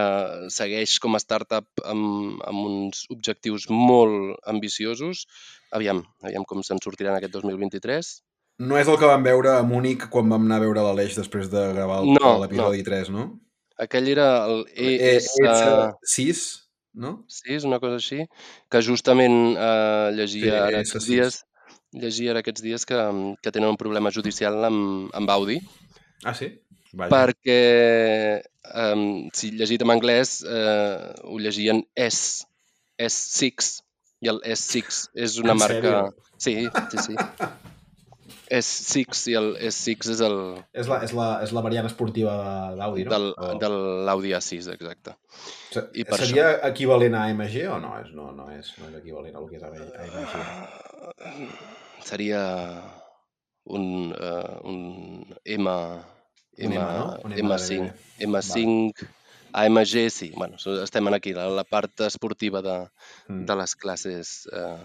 [0.55, 5.27] segueix com a startup amb, amb uns objectius molt ambiciosos.
[5.77, 8.15] Aviam, aviam com se'n sortiran aquest 2023.
[8.65, 11.49] No és el que vam veure a Múnich quan vam anar a veure l'Aleix després
[11.53, 13.25] de gravar el- No, l'episodi 3, no?
[13.83, 15.27] Aquell era el Eh, ES...
[15.43, 16.43] és 6,
[17.03, 17.17] no?
[17.27, 18.21] Sí, és una cosa així,
[18.71, 21.09] que justament eh, llegia Sí, ara aquests sis.
[21.11, 21.41] dies
[21.95, 22.99] llegia ara aquests dies que,
[23.43, 25.61] que tenen un problema judicial amb, amb Audi,
[26.25, 26.51] Ah, sí?
[26.95, 27.11] Vaja.
[27.11, 27.61] perquè
[28.95, 32.47] um, si llegit en anglès eh, ho llegien S,
[32.99, 33.73] S6,
[34.25, 35.81] i el S6 és una En marca...
[35.81, 36.15] sèrio?
[36.39, 36.55] Sí,
[36.93, 37.15] sí, sí.
[38.55, 40.35] S6 i el S6 és el
[40.77, 42.35] És la, és la, és la variant esportiva
[42.79, 43.11] d'Audi, no?
[43.15, 43.69] del, O- de
[44.09, 45.15] l'Audi A6, exacte.
[45.75, 47.95] Se- i per Seria equivalent a AMG o no?
[48.05, 50.35] És, no, no, és, no és equivalent a el que és AMG.
[52.03, 52.83] Seria
[53.65, 57.19] un, uh, un M, Un M, no?
[57.25, 59.07] Un M M5, de- M5,
[59.53, 60.33] AMG, sí.
[60.37, 62.89] Bueno, estem aquí, la, la part esportiva de,
[63.29, 63.45] Mm.
[63.47, 64.79] de les classes eh,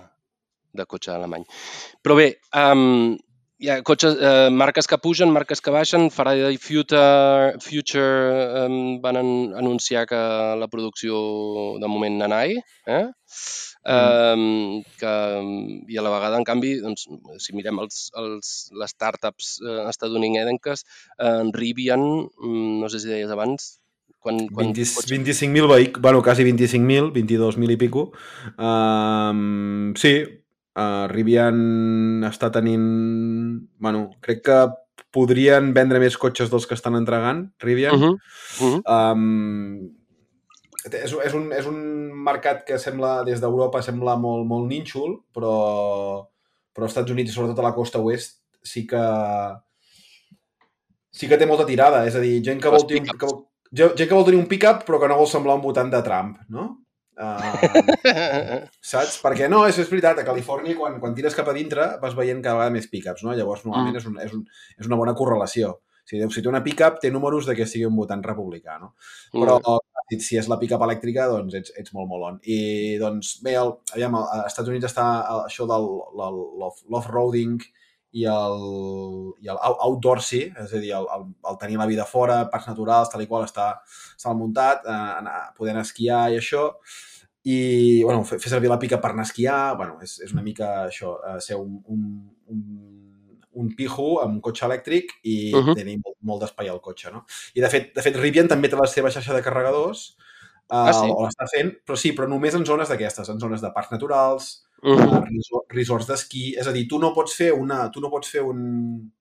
[0.73, 1.43] de cotxe alemany.
[2.03, 3.17] Però bé, um,
[3.59, 6.07] hi ha cotxes, eh, marques que pugen, marques que baixen.
[6.15, 10.19] Faraday Future, Future um, van an anunciar que
[10.59, 11.19] la producció
[11.81, 12.55] de moment anai,
[12.87, 13.05] eh?
[13.89, 15.11] Um, que,
[15.89, 17.07] I a la vegada, en canvi, doncs,
[17.41, 20.83] si mirem els, els, les startups eh, estadounidenques,
[21.17, 22.03] eh, en Rivian,
[22.39, 23.79] mm, no sé si deies abans,
[24.19, 28.11] quan, quan 20 cotxe- 25.000 vehicles, bueno, quasi 25.000, 22.000 i pico.
[28.57, 30.19] Um, sí,
[30.79, 32.87] uh, Rivian està tenint...
[33.83, 34.59] Bueno, crec que
[35.11, 37.95] podrien vendre més cotxes dels que estan entregant, Rivian.
[37.95, 38.15] Uh -huh.
[38.61, 38.81] Uh -huh.
[38.87, 39.89] Um,
[40.85, 41.79] és, és, un, és un
[42.23, 46.27] mercat que sembla, des d'Europa, sembla molt, molt nínxol, però,
[46.73, 49.03] però als Estats Units i sobretot a la costa oest sí que
[51.11, 52.05] sí que té molta tirada.
[52.07, 54.85] És a dir, gent que vol, tenir, que, vol- gent que vol tenir un pick-up
[54.87, 56.69] però que no vol semblar un votant de Trump, no?
[57.19, 59.17] Uh, saps?
[59.23, 62.41] Perquè no, és, és veritat, a Califòrnia quan, quan tires cap a dintre vas veient
[62.43, 63.33] cada vegada més pick-ups, no?
[63.35, 63.99] Llavors, normalment Mm.
[63.99, 64.45] és, un, és, un,
[64.79, 65.79] és una bona correlació.
[66.09, 68.95] Si, si té una pick-up, té números de que sigui un votant republicà, no?
[69.33, 69.59] Però
[70.09, 72.39] si, si és la pick-up elèctrica, doncs ets, ets molt molt on.
[72.49, 75.05] I doncs, bé, el, aviam, als Estats Units està
[75.43, 75.85] això del
[76.25, 77.59] el- l'off- l'off-roading
[78.17, 78.63] i el,
[79.45, 82.65] i el out- outdoorsy, és a dir, el, el, el tenir la vida fora, parcs
[82.71, 83.67] naturals, tal i qual, està,
[84.17, 86.71] està muntat, eh, anar, poder anar esquiar i això,
[87.47, 90.43] i bueno, fer, fer servir la pica per anar a esquiar, bueno, és, és una
[90.43, 92.01] mica això, eh, ser un, un,
[92.51, 92.63] un,
[93.63, 95.61] un pijo amb un cotxe elèctric i uh.
[95.61, 95.75] -huh.
[95.75, 97.25] tenir molt, molt d'espai al cotxe, no?
[97.55, 100.93] I de fet, de fet Rivian també té la seva xarxa de carregadors, eh, Ah,
[100.93, 101.07] sí?
[101.09, 104.65] o l'està fent, però sí, però només en zones d'aquestes, en zones de parcs naturals,
[104.81, 105.23] Uh uh, -huh.
[105.27, 108.41] resort, resorts d'esquí, és a dir, tu no pots fer una, tu no pots fer
[108.41, 109.11] un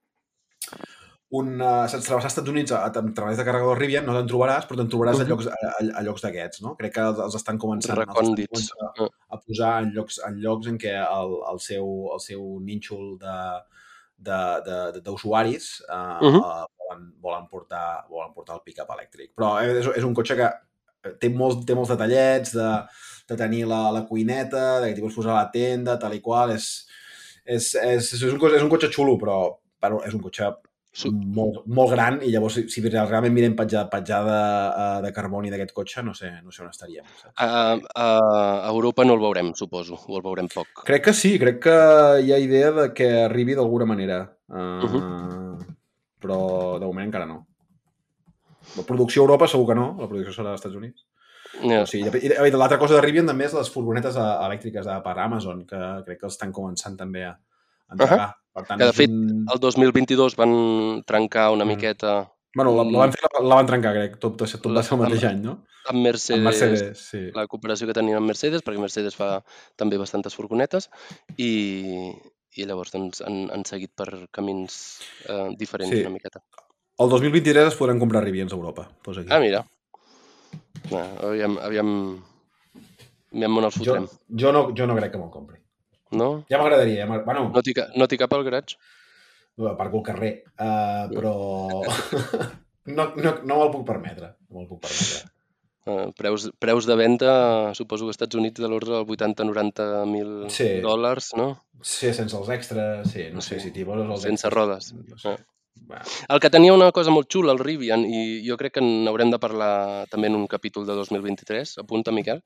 [1.30, 4.14] un, uh, saps, travessar als Estats Units a, a, a través de carregadors Rivian, no
[4.16, 6.74] te'n trobaràs, però te'n trobaràs a llocs, a, a, llocs d'aquests, no?
[6.78, 10.66] Crec que els, estan començant, els estan començant a, a posar en llocs, en llocs
[10.72, 13.36] en què el, el, seu, el seu nínxol de
[14.18, 16.38] de- de- de- d'usuaris uh, uh Mhm.
[16.38, 16.40] -huh.
[16.42, 19.30] uh, volen, volen, portar, volen portar el pick-up elèctric.
[19.36, 20.48] Però és, és un cotxe que
[21.20, 22.70] té molts, té molts detallets de,
[23.28, 26.50] de tenir la, la cuineta, de que t'hi pots posar la tenda, tal i qual.
[26.50, 26.88] És,
[27.44, 29.38] és, és, és, un, cotxe, és un cotxe xulo, però,
[29.80, 30.50] però és un cotxe
[30.98, 35.52] Su- molt, molt gran i llavors si, si realment mirem petjada, petjada eh, de carboni
[35.52, 37.04] d'aquest cotxe, no sé, no sé on estaríem.
[37.20, 37.34] Saps?
[37.36, 38.06] A, a,
[38.66, 40.82] a Europa no el veurem, suposo, o el veurem poc.
[40.88, 41.76] Crec que sí, crec que
[42.24, 44.24] hi ha idea de que arribi d'alguna manera.
[44.48, 45.76] Uh, Mhm.
[46.18, 46.38] Però
[46.80, 47.44] de moment encara no.
[48.76, 51.04] La producció a Europa segur que no, la producció serà als Estats Units.
[51.62, 51.84] Ja.
[51.84, 52.10] O sigui,
[52.58, 56.18] l'altra cosa de Rivian també és les furgonetes eh, elèctriques de, per Amazon, que crec
[56.20, 57.36] que els estan començant també a
[57.88, 58.26] a entregar.
[58.58, 59.46] Per tant, Que, de fet, un...
[59.54, 60.52] El 2022 van
[61.06, 61.68] trencar una Mm.
[61.76, 62.18] miqueta
[62.56, 64.14] Bueno, la, la, van fer, la, la van trencar, crec.
[64.18, 65.58] Tot, tot va ser el mateix Amb- any, no?
[65.88, 67.20] amb Mercedes, Amb Mercedes, sí.
[67.32, 69.28] la cooperació que tenien amb Mercedes, perquè Mercedes fa
[69.76, 70.88] també bastantes furgonetes,
[71.38, 72.10] i,
[72.56, 76.00] i llavors doncs, han, han seguit per camins eh, diferents Sí.
[76.02, 76.42] una miqueta.
[76.98, 78.88] El 2023 es podran comprar Rivians a Europa.
[79.04, 79.30] Posa aquí.
[79.32, 79.62] Ah, mira.
[80.92, 81.92] Ah, aviam, aviam,
[83.32, 84.08] aviam on els jo, fotrem.
[84.42, 85.60] jo, no, jo no crec que me'l compri.
[86.10, 86.44] No?
[86.50, 87.04] Ja m'agradaria.
[87.06, 88.76] Ja bueno, No t'hi no cap al garatge?
[89.68, 91.32] aparco al carrer, uh, però
[92.96, 94.36] no, no, no me'l puc permetre.
[94.48, 95.30] No me'l puc permetre.
[95.88, 97.32] Eh, preus, preus de venda,
[97.74, 100.80] suposo que als Estats Units de l'ordre del 80-90 mil Sí.
[100.84, 101.64] dòlars, no?
[101.80, 103.68] Sí, sense els extras, sí, no sé Sí.
[103.68, 104.54] si t'hi poses els Sense extras.
[104.54, 104.92] rodes.
[104.94, 105.28] No sé.
[105.32, 105.44] Ah.
[105.88, 106.02] Va.
[106.28, 109.40] El que tenia una cosa molt xula, el Rivian, i jo crec que n'haurem de
[109.40, 112.42] parlar també en un capítol de 2023, apunta, Miquel,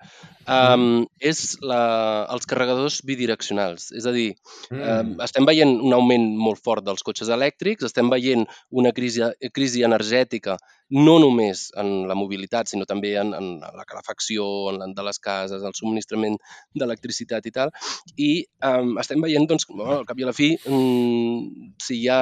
[0.46, 1.82] um, és la,
[2.30, 3.90] els carregadors bidireccionals.
[3.96, 4.32] És a dir,
[4.70, 4.80] Mm.
[4.80, 9.84] Eh, estem veient un augment molt fort dels cotxes elèctrics, estem veient una crisi, crisi
[9.86, 10.58] energètica
[10.92, 15.18] no només en la mobilitat, sinó també en, en la calefacció en la, de les
[15.24, 16.36] cases, el subministrament
[16.76, 17.72] d'electricitat i tal.
[18.16, 22.10] I eh, estem veient, doncs, bueno, al cap i a la fi, mm, si hi
[22.12, 22.20] ha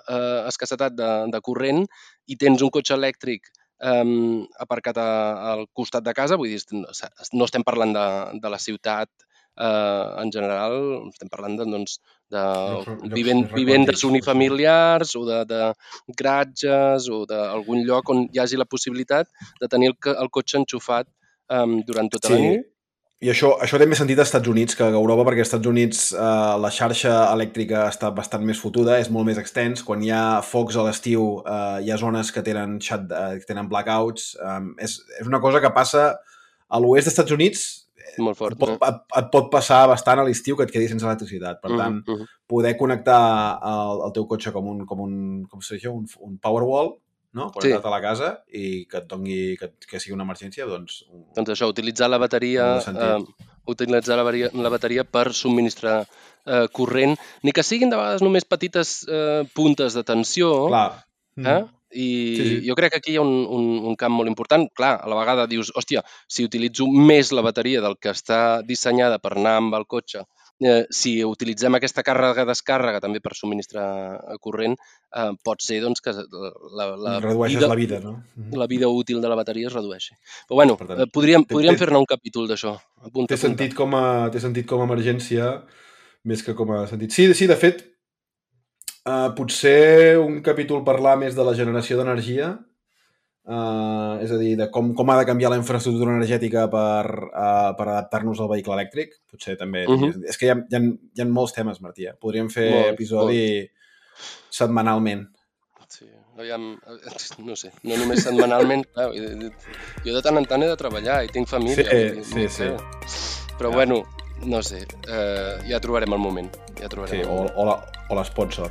[0.00, 1.84] eh, escassetat de, de corrent
[2.26, 3.50] i tens un cotxe elèctric
[3.82, 4.04] eh,
[4.58, 5.08] aparcat a,
[5.54, 6.62] al costat de casa, vull dir,
[7.32, 8.06] no estem parlant de,
[8.40, 9.08] de la ciutat
[9.60, 10.76] eh, en general,
[11.10, 11.98] estem parlant de, doncs,
[12.30, 15.62] de Llocs- llocs viven, més vivendes unifamiliars o de, de
[16.16, 19.28] gratges o d'algun lloc on hi hagi la possibilitat
[19.60, 21.08] de tenir el, el cotxe enxufat
[21.50, 22.68] um, durant tota la nit.
[23.20, 25.68] I això, això té més sentit als Estats Units que a Europa, perquè als Estats
[25.68, 29.82] Units eh, la xarxa elèctrica està bastant més fotuda, és molt més extens.
[29.84, 33.50] Quan hi ha focs a l'estiu, eh, hi ha zones que tenen, shut, eh, que
[33.50, 34.30] tenen blackouts.
[34.40, 34.56] Eh,
[34.86, 37.66] és, és una cosa que passa a l'oest dels Estats Units,
[38.24, 38.56] Molt fort.
[38.56, 41.60] et pot, et, et pot passar bastant a l'estiu que et quedis sense electricitat.
[41.60, 42.24] Per Mhm, tant, mhm.
[42.48, 43.20] poder connectar
[43.74, 45.94] el, el teu cotxe com un, com un, com se diu, això?
[46.00, 46.94] un, un Powerwall,
[47.36, 47.50] no?
[47.54, 51.02] connectat a la casa i que et doni, que, que sigui una emergència, doncs...
[51.10, 51.26] Un...
[51.36, 57.16] Doncs això, utilitzar la bateria, eh, utilitzar la, varia, la bateria per subministrar eh, corrent,
[57.46, 60.88] ni que siguin de vegades només petites eh, puntes de tensió, Clar.
[61.44, 61.60] eh?
[61.90, 62.58] I Sí, sí.
[62.68, 64.68] jo crec que aquí hi ha un, un, un camp molt important.
[64.78, 69.18] Clar, a la vegada dius, hòstia, si utilitzo més la bateria del que està dissenyada
[69.18, 70.22] per anar amb el cotxe,
[70.60, 74.76] eh, si utilitzem aquesta càrrega-descàrrega també per subministrar eh, corrent,
[75.16, 78.16] eh, pot ser doncs, que la, la, Redueixes vida, la vida, no?
[78.36, 78.58] Mhm.
[78.60, 80.16] la vida útil de la bateria es redueixi.
[80.48, 82.76] Però bueno, Per tant, eh, podríem, podríem fer-ne un capítol d'això.
[83.28, 85.52] Té sentit, com a, té sentit com a emergència
[86.24, 87.14] més que com a sentit.
[87.16, 87.84] Sí, sí de fet,
[89.08, 92.58] uh, potser un capítol parlar més de la generació d'energia,
[93.50, 97.72] uh, és a dir, de com, com ha de canviar la infraestructura energètica per, uh,
[97.76, 99.18] per adaptar-nos al vehicle elèctric.
[99.30, 99.84] Potser també...
[99.88, 99.92] Mhm.
[99.94, 100.24] Uh -huh.
[100.30, 100.80] És que hi ha, hi, ha,
[101.16, 102.06] hi ha molts temes, Martí.
[102.06, 102.14] eh?
[102.20, 103.68] Podríem fer Molts, episodi
[104.50, 105.26] setmanalment.
[105.90, 106.06] Sí,
[106.38, 106.78] aviam,
[107.48, 109.10] no sé, no només setmanalment, clar,
[110.04, 111.74] jo de tant en tant he de treballar i tinc família.
[111.76, 112.64] Sí, dir, sí, sí.
[113.58, 113.74] Però Ja.
[113.74, 114.02] bueno,
[114.46, 116.54] no sé, eh, ja trobarem el moment.
[116.80, 117.52] Ja trobarem Sí, el o, moment.
[117.56, 118.70] o la- o l'esponsor.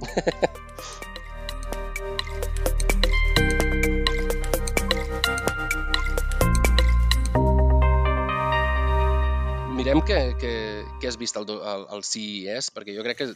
[9.90, 10.50] Mirem què, què,
[11.02, 13.26] què has vist al, do- al, al CES, perquè jo crec que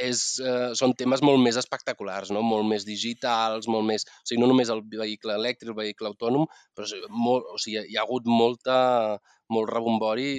[0.00, 2.40] és, eh, són temes molt més espectaculars, no?
[2.40, 4.06] molt més digitals, molt més...
[4.22, 8.00] O sigui, no només el vehicle elèctric, el vehicle autònom, però molt, o sigui, hi
[8.00, 8.78] ha hagut molta,
[9.52, 10.30] molt rebombori.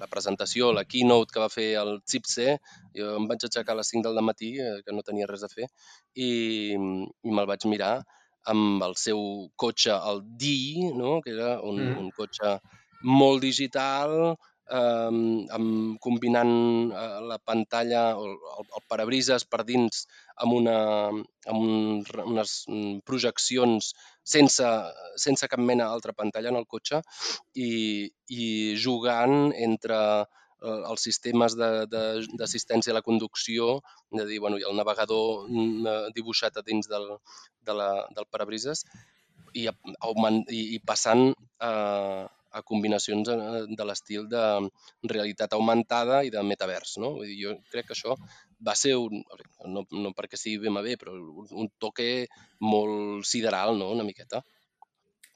[0.00, 2.56] La presentació, la keynote que va fer el Chip C,
[2.96, 5.52] jo em vaig aixecar a les 5 del matí, eh, que no tenia res a
[5.52, 5.68] fer,
[6.16, 6.32] i,
[6.72, 7.98] i me'l vaig mirar
[8.48, 9.20] amb el seu
[9.60, 10.56] cotxe, el D,
[10.96, 11.18] no?
[11.20, 12.06] que era un, Mm.
[12.06, 12.56] un cotxe
[13.04, 14.38] molt digital,
[14.70, 15.10] eh,
[15.56, 16.54] amb, combinant
[16.92, 20.78] eh, la pantalla o el, el parabrises per dins amb, una,
[21.52, 24.72] amb un, unes mm, projeccions sense,
[25.16, 27.02] sense cap mena d'altra pantalla en el cotxe
[27.54, 27.70] i,
[28.28, 33.78] i jugant entre eh, els sistemes d'assistència a la conducció,
[34.14, 37.14] de dir, bueno, i el navegador mm, eh, dibuixat a dins del,
[37.64, 38.84] de la, del parabrises,
[39.56, 39.68] i,
[40.04, 41.30] augment, i, i passant
[41.64, 41.70] a,
[42.50, 44.44] a combinacions eh, de l'estil de
[45.12, 47.14] realitat augmentada i de metavers, no?
[47.18, 48.16] Vull dir, jo crec que això
[48.64, 49.22] va ser un,
[49.74, 52.26] no, no perquè sigui BMW, però un, un toque
[52.60, 54.42] molt sideral, no?, una miqueta.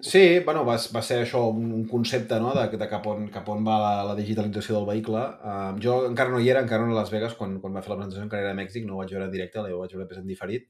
[0.03, 2.51] Sí, bueno, va, va ser això un, concepte no?
[2.57, 5.21] de, de cap, on, cap on va la, la digitalització del vehicle.
[5.47, 7.93] Uh, jo encara no hi era, encara no a Las Vegas, quan, quan va fer
[7.93, 10.19] la presentació encara era a Mèxic, no ho vaig veure en directe, ho vaig veure
[10.19, 10.67] en diferit.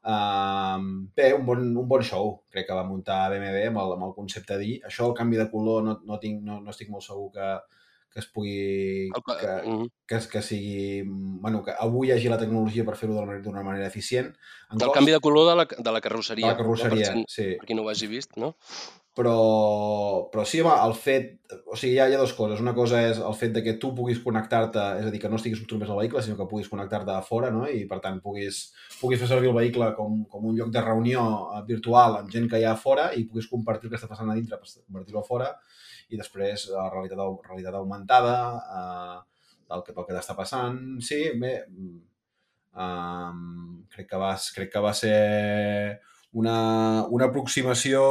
[0.00, 0.80] Uh,
[1.16, 4.14] bé, un bon, un bon show, crec que va muntar BMW amb el, amb el
[4.16, 4.78] concepte d'I.
[4.88, 7.50] Això, el canvi de color, no, no, tinc, no, no estic molt segur que,
[8.10, 9.10] que es pugui...
[9.28, 9.58] Que,
[10.08, 11.02] que, que sigui...
[11.06, 14.32] Bueno, que avui hi hagi la tecnologia per fer-ho d'una manera, manera eficient.
[14.70, 16.48] En el cost, canvi de color de la, de la carrosseria.
[16.48, 17.26] De la carrosseria, no?
[17.28, 17.52] per, sí.
[17.60, 18.54] Per qui no ho hagi vist, no?
[19.18, 21.32] Però, però sí, home, el fet...
[21.66, 22.60] O sigui, hi ha, hi ha dues coses.
[22.62, 25.40] Una cosa és el fet de que tu puguis connectar-te, és a dir, que no
[25.40, 27.64] estiguis només al vehicle, sinó que puguis connectar-te a fora, no?
[27.66, 28.60] I, per tant, puguis,
[29.00, 31.24] puguis fer servir el vehicle com, com un lloc de reunió
[31.56, 34.10] eh, virtual amb gent que hi ha a fora i puguis compartir el que està
[34.12, 35.50] passant a dintre per convertir-ho a fora
[36.10, 38.36] i després la eh, realitat, realitat augmentada
[38.78, 39.18] eh,
[39.70, 40.78] del, que, del que t'està passant.
[41.06, 41.54] Sí, bé,
[42.74, 45.16] um, crec, que va, crec que va ser
[46.32, 48.02] una, una aproximació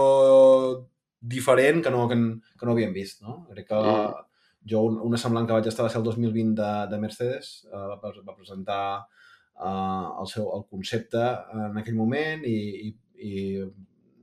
[1.19, 2.17] diferent que no, que,
[2.59, 3.21] que no havíem vist.
[3.23, 3.43] No?
[3.51, 4.25] Crec que mm.
[4.71, 8.13] jo, una semblant que vaig estar va ser el 2020 de, de Mercedes, uh, va,
[8.27, 11.23] va presentar uh, el, seu, el concepte
[11.55, 12.93] en aquell moment i, i,
[13.29, 13.33] i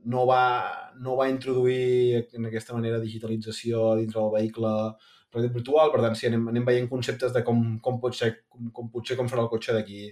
[0.07, 0.45] no va,
[1.03, 4.73] no va introduir en aquesta manera digitalització dintre del vehicle
[5.33, 8.71] realitat virtual, per tant, sí, anem, anem veient conceptes de com, com pot ser, com,
[8.73, 10.05] com potser com farà el cotxe d'aquí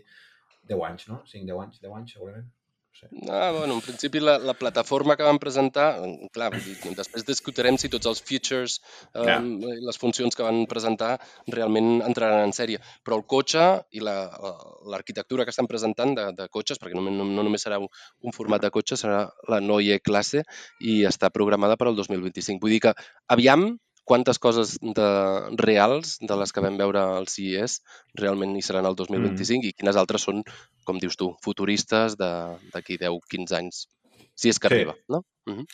[0.68, 1.22] 10 anys, no?
[1.30, 2.50] 5, 10 anys, 10 anys, segurament
[2.98, 3.10] sé.
[3.32, 5.88] Ah, bueno, en principi la, la plataforma que vam presentar,
[6.36, 8.80] clar, després discutirem si tots els features,
[9.14, 9.38] eh,
[9.90, 11.16] les funcions que van presentar
[11.52, 12.82] realment entraran en sèrie.
[13.06, 17.28] Però el cotxe i l'arquitectura la, que estan presentant de, de cotxes, perquè no, no,
[17.28, 17.90] no només serà un,
[18.36, 20.44] format de cotxe, serà la Neue classe
[20.82, 22.62] i està programada per al 2025.
[22.64, 22.96] Vull dir que
[23.32, 25.10] aviam quantes coses de,
[25.58, 27.80] reals de les que vam veure al CES
[28.22, 29.70] realment hi seran el 2025 mm.
[29.70, 30.44] i quines altres són,
[30.86, 33.86] com dius tu, futuristes d'aquí 10-15 anys,
[34.36, 34.76] si és que sí.
[34.76, 35.24] arriba, no?
[35.50, 35.66] Mm -hmm.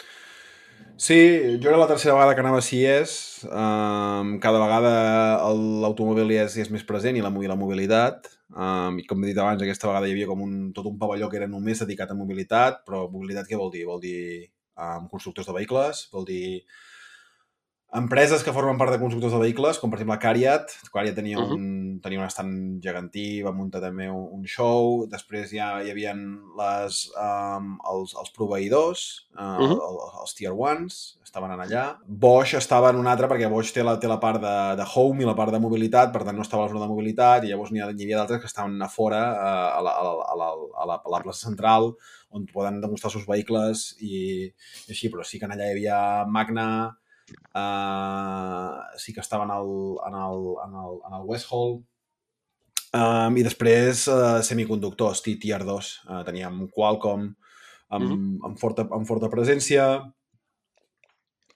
[1.02, 1.18] Sí,
[1.62, 3.44] jo era la tercera vegada que anava a CES.
[3.46, 4.92] Um, cada vegada
[5.82, 8.30] l'automòbil és, és més present i la, i la mobilitat.
[8.52, 11.30] Um, I com he dit abans, aquesta vegada hi havia com un, tot un pavelló
[11.32, 13.86] que era només dedicat a mobilitat, però mobilitat què vol dir?
[13.90, 14.22] Vol dir
[14.78, 16.62] um, constructors de vehicles, vol dir
[17.92, 20.70] Empreses que formen part de constructors de vehicles, com per exemple Cariat.
[20.94, 21.56] Cariat tenia, uh -huh.
[21.58, 25.06] un, tenia un estant gegantí, va muntar també un, show.
[25.08, 29.80] Després ja hi havia les, um, els, els proveïdors, uh, uh -huh.
[29.90, 31.98] els, els tier ones, estaven allà.
[32.08, 35.22] Bosch estava en un altre perquè Bosch té la, té la part de, de home
[35.22, 37.48] i la part de mobilitat, per tant no estava a la zona de mobilitat, i
[37.48, 40.50] llavors n'hi havia d'altres que estaven a fora, uh, a, la, a, la, a, la,
[40.82, 41.94] a, la, a la plaça central,
[42.30, 44.48] on poden demostrar els seus vehicles i,
[44.88, 46.98] i així, però sí que allà hi havia Magna,
[47.52, 49.72] Uh, sí que estava en el,
[50.08, 51.80] en el, en el, en el West Hall.
[52.92, 55.92] Um, I després uh, semiconductors, Tier 2.
[56.08, 57.30] Uh, teníem Qualcomm
[57.92, 58.40] amb, mm -hmm.
[58.48, 59.86] amb, forta, amb forta presència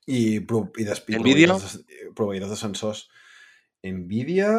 [0.08, 3.08] i, i, des, i proveïdors, de, proveïdors de sensors.
[3.84, 4.52] Nvidia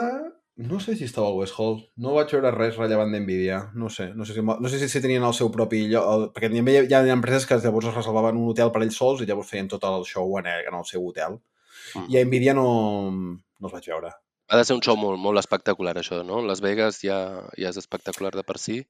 [0.57, 1.83] no sé si estava al West Hall.
[2.01, 3.59] No vaig veure res rellevant d'NVIDIA.
[3.77, 4.09] No sé.
[4.17, 6.07] No sé si, no sé si tenien el seu propi lloc.
[6.09, 8.97] El, perquè hi ha, hi ha empreses que llavors es reservaven un hotel per ells
[8.97, 11.37] sols i llavors feien tot el show en, en el seu hotel.
[11.95, 12.09] Mm.
[12.09, 12.71] I a NVIDIA no,
[13.13, 14.15] no els vaig veure.
[14.49, 16.41] Ha de ser un show molt, molt espectacular, això, no?
[16.41, 17.21] Las Vegas ja,
[17.59, 18.81] ja és espectacular de per si.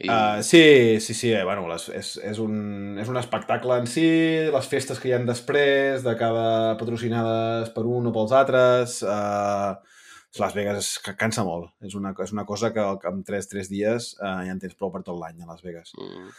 [0.00, 0.08] I...
[0.08, 1.34] Uh, sí, sí, sí.
[1.34, 4.06] Eh, bueno, les, és, és, un, és un espectacle en si,
[4.54, 9.00] les festes que hi han després, de cada patrocinades per un o pels altres...
[9.02, 9.98] Uh,
[10.38, 11.72] las Vegas és, que cansa molt.
[11.82, 14.92] És una, és una cosa que en 3, 3 dies eh, ja en tens prou
[14.94, 15.92] per tot l'any a Las Vegas.
[15.98, 16.30] Mm.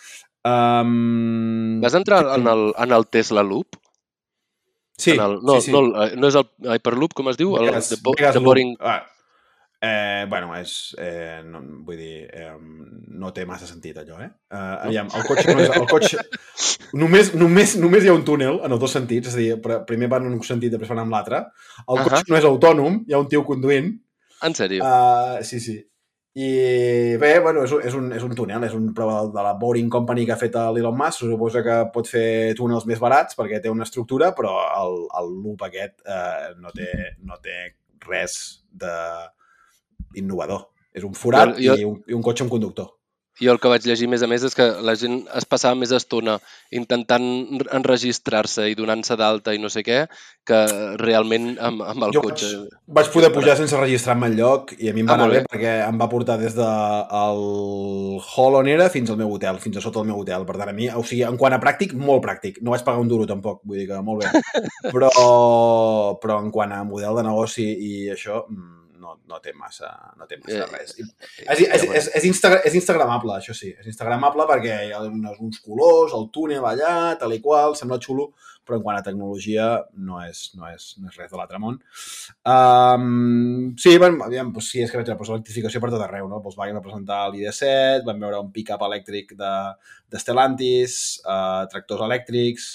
[0.52, 3.78] Um, Vas entrar en el, en el Tesla Loop?
[4.98, 5.74] Sí, el, no, sí, sí.
[5.74, 7.56] No, no és el Hyperloop, com es diu?
[7.58, 8.76] Vegas, el, the, Vegas the boring...
[8.78, 8.88] Loop.
[8.88, 9.02] Ah,
[9.84, 10.96] Eh, bueno, és...
[11.02, 12.54] Eh, no, vull dir, eh,
[13.17, 14.30] no té massa sentit allò, eh?
[14.54, 15.72] eh aviam, el cotxe no és...
[15.74, 16.22] El cotxe...
[17.02, 20.10] Només, només, només hi ha un túnel en els dos sentits, és a dir, primer
[20.12, 21.39] van en un sentit, després van en l'altre.
[21.39, 22.03] El uh -huh.
[22.03, 23.88] cotxe no és autònom, hi ha un tio conduint.
[24.43, 24.84] En sèrio?
[24.84, 25.78] Uh, sí, sí.
[26.34, 29.89] I bé, bueno, és, és, un, és un túnel, és un prova de la Boring
[29.89, 33.70] Company que ha fet l'Elon Musk, suposa que pot fer túnels més barats perquè té
[33.70, 34.53] una estructura, però
[34.84, 37.76] el, el loop aquest eh, no, té, no té
[38.08, 38.95] res de,
[40.16, 40.68] innovador.
[40.93, 41.78] És un forat jo, jo...
[41.80, 42.89] I, un, i un cotxe amb conductor.
[43.41, 45.74] Jo el que vaig llegir, a més a més, és que la gent es passava
[45.80, 46.34] més estona
[46.76, 47.24] intentant
[47.74, 50.01] enregistrar-se i donant-se d'alta i no sé què,
[50.45, 50.59] que
[50.99, 52.49] realment amb, amb el Jo cotxe.
[52.59, 55.39] vaig, vaig poder pujar sense registrar-me enlloc i a mi em va Ah, anar bé
[55.39, 55.45] bé.
[55.47, 56.68] perquè em va portar des de
[57.22, 57.41] el
[58.36, 60.45] hall on era fins al meu hotel, fins a sota el meu hotel.
[60.45, 62.59] Per tant, a mi, o sigui, en quant a pràctic, molt pràctic.
[62.62, 64.43] No vaig pagar un duro tampoc, vull dir que molt bé.
[64.93, 65.09] Però,
[66.22, 68.81] però en quant a model de negoci i això, mm,
[69.12, 70.95] no, no té massa, no té massa Eh, res.
[70.97, 71.05] I
[71.41, 73.74] És, és, és, és, Instagra és instagramable, això sí.
[73.80, 77.99] És instagramable perquè hi ha uns, uns colors, el túnel allà, tal i qual, sembla
[78.01, 78.32] xulo,
[78.66, 81.80] però en quant a tecnologia no és, no és, no és res de l'altre món.
[82.47, 86.41] Um, sí, van, aviam, doncs sí, és que vaig posar electrificació per tot arreu, no?
[86.45, 89.51] Volkswagen va presentar l'ID7, vam veure un pick-up elèctric de,
[90.14, 90.95] de Stellantis,
[91.26, 92.70] uh, tractors elèctrics,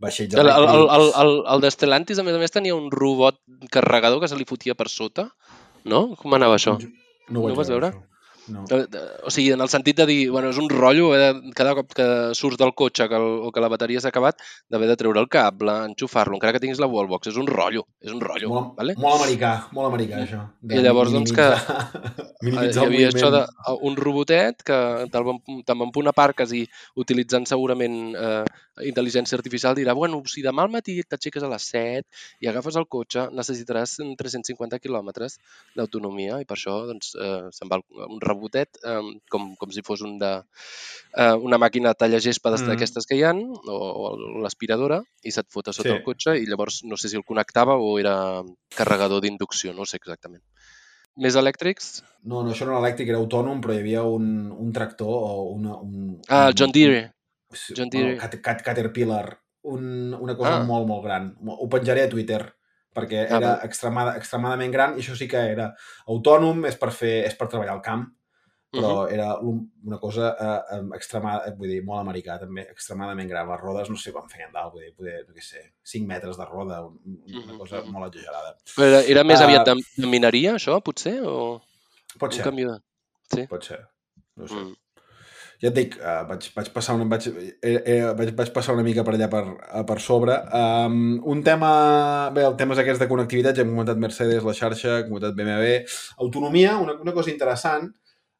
[0.00, 0.96] vaixells El, el, el, elèctrics...
[0.98, 3.40] el, el, el de Stellantis, a més a més, tenia un robot
[3.72, 5.28] carregador que se li fotia per sota,
[5.84, 6.14] no?
[6.16, 6.78] Com anava això?
[7.30, 7.90] No, ho no ho vas veure?
[7.92, 8.06] això.
[8.50, 8.64] No.
[9.22, 11.92] O sigui, en el sentit de dir, bueno, és un rotllo, eh, de- cada cop
[11.94, 15.20] que surts del cotxe que el, o que la bateria s'ha acabat, d'haver de treure
[15.20, 17.28] el cable, enxufar-lo, encara que tinguis la wallbox.
[17.30, 18.94] És un rotllo, és un rotllo, Molt, vale?
[18.98, 20.40] molt americà, molt americà, això.
[20.62, 21.46] de I llavors, doncs, que-
[22.42, 24.72] minimitzar- Hi havia això de a- un robotet que
[25.12, 26.64] van, te'n van punt aparques i
[26.96, 28.44] utilitzant segurament eh,
[28.86, 32.06] intel·ligència artificial dirà, bueno, si demà al matí t'aixeques a les 7
[32.40, 35.38] i agafes el cotxe, necessitaràs 350 quilòmetres
[35.76, 39.00] d'autonomia i per això doncs, eh, se'n va un rebotet eh,
[39.30, 40.32] com, com si fos un de,
[41.16, 42.66] eh, una màquina talla-gespa Mm.
[42.66, 44.08] d'aquestes que hi han o, o
[44.42, 45.94] l'aspiradora i se't fot a sota Sí.
[45.96, 48.42] el cotxe i llavors no sé si el connectava o era
[48.76, 50.42] carregador d'inducció, no ho sé exactament.
[51.16, 52.02] Més elèctrics?
[52.24, 55.42] No, no, això no era elèctric, era autònom, però hi havia un, un tractor o
[55.54, 55.74] una...
[55.82, 57.12] Un, Ah, el John Deere.
[57.52, 58.16] Sí, John Deere.
[58.16, 60.64] Cat, Cat, Caterpillar, un, una cosa Ah.
[60.64, 61.36] molt, molt gran.
[61.46, 62.54] Ho penjaré a Twitter,
[62.94, 65.74] perquè Ah, era extremada, extremadament gran i això sí que era
[66.06, 68.08] autònom, és per, fer, és per treballar al camp,
[68.72, 69.12] però Mhm.
[69.12, 73.48] era un- una cosa eh, eh, extremada, vull dir, molt americà també, extremadament gran.
[73.48, 76.36] Les rodes no sé quan feien dalt, vull dir, poder, no què sé, 5 metres
[76.36, 77.90] de roda, un- un- una cosa mhm.
[77.90, 78.56] molt exagerada.
[78.76, 79.44] Però era, era més Ah.
[79.44, 81.20] aviat de, de mineria, això, potser?
[81.24, 81.60] O
[82.18, 83.46] Pot un ser, canvi de...
[83.48, 83.86] pot ser.
[84.36, 84.54] No sé.
[84.54, 84.74] Mm.
[85.60, 88.84] Ja et dic, uh, vaig, vaig, passar una, vaig, eh, eh, vaig, vaig passar una
[88.86, 90.38] mica per allà per, eh, per sobre.
[90.56, 91.72] Um, un tema...
[92.32, 95.36] Bé, el tema és aquest de connectivitat, ja hem comentat Mercedes, la xarxa, hem comentat
[95.36, 95.82] BMW.
[96.24, 97.90] Autonomia, una, una cosa interessant,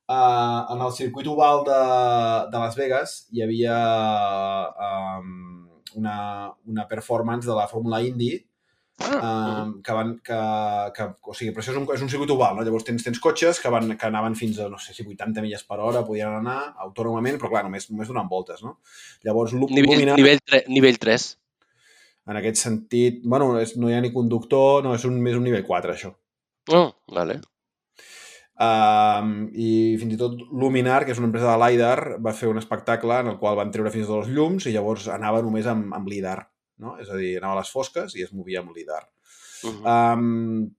[0.09, 1.81] uh, en el circuit oval de,
[2.55, 3.77] de Las Vegas hi havia
[4.89, 5.69] um,
[6.01, 6.17] una,
[6.67, 8.39] una performance de la Fórmula Indy
[9.01, 10.39] um, que van, que,
[10.97, 12.65] que, o sigui, però això és un, és un circuit oval, no?
[12.67, 15.65] Llavors tens, tens cotxes que, van, que anaven fins a, no sé si 80 milles
[15.69, 18.79] per hora, podien anar autònomament, però clar, només, només donant voltes, no?
[19.27, 21.29] Llavors, nivell, Lumina, nivell, 3, nivell 3.
[22.31, 25.49] en aquest sentit, bueno, és, no hi ha ni conductor, no, és un, més un
[25.49, 26.13] nivell 4, això.
[26.71, 27.41] Oh, vale.
[28.61, 32.61] Um, I fins i tot Luminar, que és una empresa de LiDAR, va fer un
[32.61, 35.95] espectacle en el qual van treure fins a dos llums i llavors anava només amb,
[35.97, 36.43] amb LiDAR,
[36.81, 36.97] no?
[37.01, 39.05] És a dir, anava a les fosques i es movia amb LiDAR.
[39.63, 40.15] Uh -huh.
[40.17, 40.71] Um,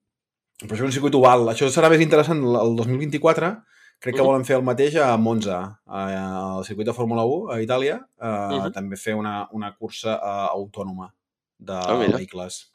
[0.61, 1.47] però això és un circuit oval.
[1.49, 3.63] Això serà més interessant el 2024.
[4.01, 4.27] Crec que Mhm.
[4.27, 7.99] volen fer el mateix a Monza, al circuit de Fórmula 1 a Itàlia.
[8.19, 8.71] Uh, Mhm.
[8.73, 11.13] També fer una, una cursa uh, autònoma
[11.59, 12.17] de mira.
[12.17, 12.73] vehicles.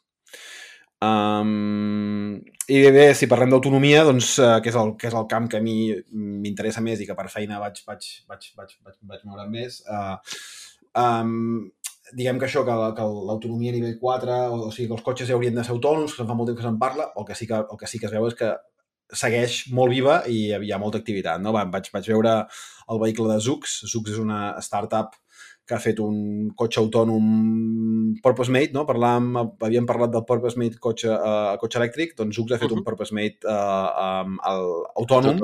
[1.01, 5.27] Um, I bé, bé, si parlem d'autonomia, doncs, uh, que, és el, que és el
[5.29, 8.95] camp que a mi m'interessa més i que per feina vaig, vaig, vaig, vaig, vaig,
[9.11, 10.17] vaig moure més, uh,
[10.99, 11.69] um,
[12.13, 15.03] diguem que això, que, la- que l'autonomia a nivell 4, o, o sigui, que els
[15.03, 17.25] cotxes ja haurien de ser autònoms, que se'n fa molt temps que se'n parla, el
[17.25, 18.53] que, sí que, el que sí que es veu és que
[19.13, 21.39] segueix molt viva i hi ha molta activitat.
[21.41, 21.53] No?
[21.55, 22.33] Va, Vaig, vaig veure
[22.91, 23.81] el vehicle de Zux.
[23.91, 25.15] Zux és una startup
[25.67, 27.25] que ha fet un cotxe autònom
[28.23, 28.85] purpose made, no?
[28.87, 29.33] Parlàvem,
[29.67, 32.77] havíem parlat del purpose made cotxe, uh, cotxe elèctric, doncs Zux ha fet Mhm.
[32.79, 34.63] un purpose made uh, um, el,
[35.03, 35.41] autònom,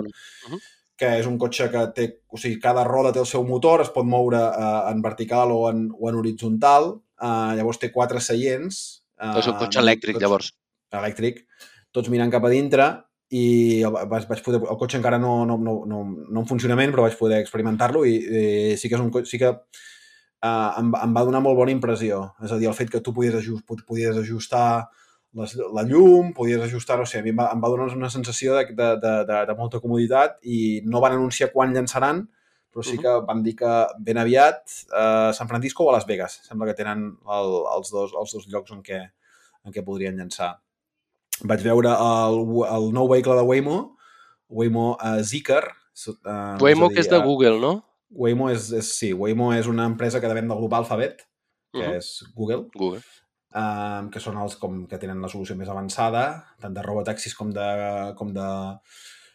[1.04, 3.92] que és un cotxe que té, o sigui, cada roda té el seu motor, es
[3.94, 8.84] pot moure uh, en vertical o en, o en horitzontal, uh, llavors té quatre seients.
[9.20, 10.54] Uh, És un cotxe elèctric, llavors.
[10.94, 11.44] Elèctric,
[11.94, 12.88] tots mirant cap a dintre
[13.34, 13.46] i
[13.82, 17.08] el, vaig, vaig poder, el cotxe encara no, no, no, no, no en funcionament, però
[17.08, 18.44] vaig poder experimentar-lo i, i
[18.78, 22.28] sí que és un cotxe, sí que uh, em, em va donar molt bona impressió.
[22.46, 24.68] És a dir, el fet que tu podies, ajust, podies ajustar
[25.40, 28.12] les, la llum, podies ajustar, no sé, a mi em va, em va donar una
[28.14, 32.28] sensació de, de, de, de, de molta comoditat i no van anunciar quan llançaran,
[32.74, 33.72] però sí que van dir que
[34.02, 34.64] ben aviat
[34.98, 36.40] a San Francisco o a Las Vegas.
[36.48, 39.02] Sembla que tenen el, els, dos, els dos llocs en què,
[39.64, 40.56] en què podrien llançar.
[41.50, 43.78] Vaig veure el, el nou vehicle de Waymo,
[44.50, 45.70] Waymo uh, Zeekr.
[46.08, 47.76] Uh, Waymo, que és de Google, no?
[48.10, 51.26] Waymo és, és, sí, Waymo és una empresa que depèn del grup Alphabet,
[51.74, 51.98] que Uh -huh.
[51.98, 53.02] és Google, Google.
[53.54, 56.28] Um, que són els com, que tenen la solució més avançada,
[56.62, 57.70] tant de robotaxis com de,
[58.20, 58.50] com de,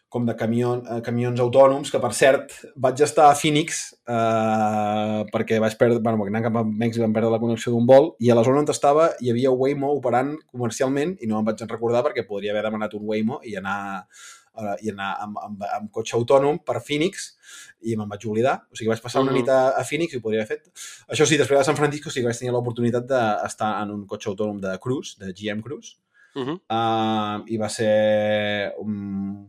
[0.09, 5.59] com de camion, eh, camions autònoms, que per cert vaig estar a Phoenix eh, perquè
[5.61, 8.39] vaig perdre, bueno, anant cap a Mèxic vam perdre la connexió d'un vol i a
[8.39, 12.25] la zona on estava hi havia Waymo operant comercialment i no em vaig recordar perquè
[12.29, 14.07] podria haver demanat un Waymo i anar,
[14.83, 17.31] i anar amb, amb, amb cotxe autònom per Phoenix
[17.81, 18.57] i me'n vaig oblidar.
[18.73, 20.71] O sigui, vaig passar una nit a, a Phoenix i ho podria haver fet.
[21.09, 24.31] Això sí, després de San Francisco sí que vaig tenir l'oportunitat d'estar en un cotxe
[24.33, 25.97] autònom de Cruise, de GM Cruise,
[26.35, 26.57] Uh -huh.
[26.71, 29.49] uh, i va ser um,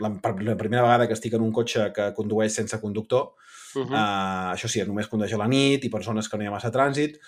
[0.00, 0.08] la,
[0.40, 3.34] la primera vegada que estic en un cotxe que condueix sense conductor.
[3.76, 4.52] Uh Uh, -huh.
[4.54, 6.70] això sí, només condueix a la nit i per zones que no hi ha massa
[6.70, 7.18] trànsit.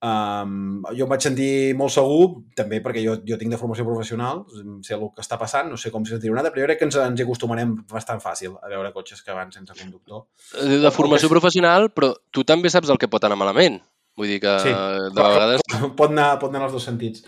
[0.00, 4.46] Um, jo em vaig sentir molt segur, també perquè jo, jo tinc de formació professional,
[4.86, 6.80] sé el que està passant, no sé com s'hi sentirà una altra, però jo crec
[6.80, 10.24] que ens, ens hi acostumarem bastant fàcil a veure cotxes que van sense conductor.
[10.56, 13.76] De el formació que- professional, però tu també saps el que pot anar malament.
[14.16, 15.60] Vull dir que Sí, de vegades...
[16.00, 17.22] pot anar, pot anar els dos sentits.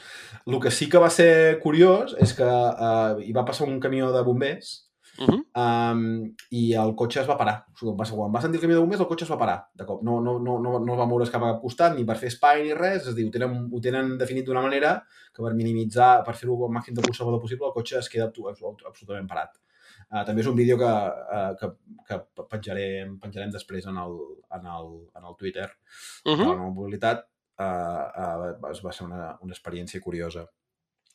[0.47, 4.09] El que sí que va ser curiós és que uh, hi va passar un camió
[4.17, 4.73] de bombers
[5.19, 5.93] Uh -huh.
[5.93, 7.67] um, i el cotxe es va parar.
[7.73, 9.39] O sigui, quan, va, quan va sentir el camió de bombers, el cotxe es va
[9.39, 10.03] parar, de cop.
[10.03, 12.29] No, no, no, no, no es va moure's cap a cap costat, ni per fer
[12.29, 15.05] espai ni res, és a dir, ho tenen, ho tenen definit d'una manera
[15.35, 18.49] que per minimitzar, per fer-ho el màxim de conservador possible, el cotxe es queda abso-
[18.49, 19.51] abso- absolutament parat.
[20.11, 21.69] Uh, també és un vídeo que, uh, que,
[22.09, 24.17] que penjarem, penjarem després en el,
[24.51, 25.71] en el, en el Twitter
[26.25, 26.57] Uh de la -huh.
[26.57, 27.27] nova mobilitat.
[27.59, 30.47] Uh, uh, va ser una, una experiència curiosa.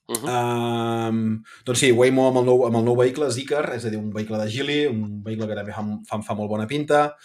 [0.07, 1.09] Uh -huh.
[1.09, 3.97] Um, doncs sí, Waymo amb el, nou, amb el nou vehicle, Zikr, és a dir,
[3.99, 7.15] un vehicle de Gili, un vehicle que també fa, fa, fa molt bona pinta.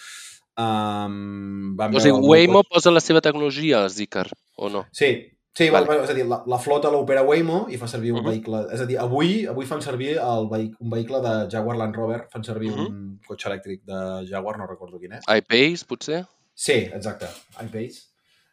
[0.56, 4.26] Um, vam O sigui, Waymo cotxe- posa la seva tecnologia a Zikr,
[4.56, 4.84] o no?
[4.92, 5.86] Sí, sí Vale.
[5.86, 6.04] vale.
[6.04, 8.28] és a dir, la, la flota l'opera Waymo i fa servir un Mhm.
[8.28, 8.66] vehicle...
[8.72, 12.26] És a dir, avui avui fan servir el vehic, un vehicle de Jaguar Land Rover,
[12.30, 12.86] fan servir Mhm.
[12.86, 15.24] un cotxe elèctric de Jaguar, no recordo quin és.
[15.28, 16.26] iPace, potser?
[16.54, 17.26] Sí, exacte,
[17.60, 18.11] iPace.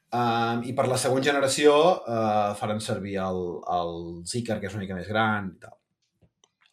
[0.10, 3.43] Um, I per la següent generació uh, faran servir el,
[3.76, 3.91] el
[4.26, 5.76] Zikr, que és una mica més gran i tal.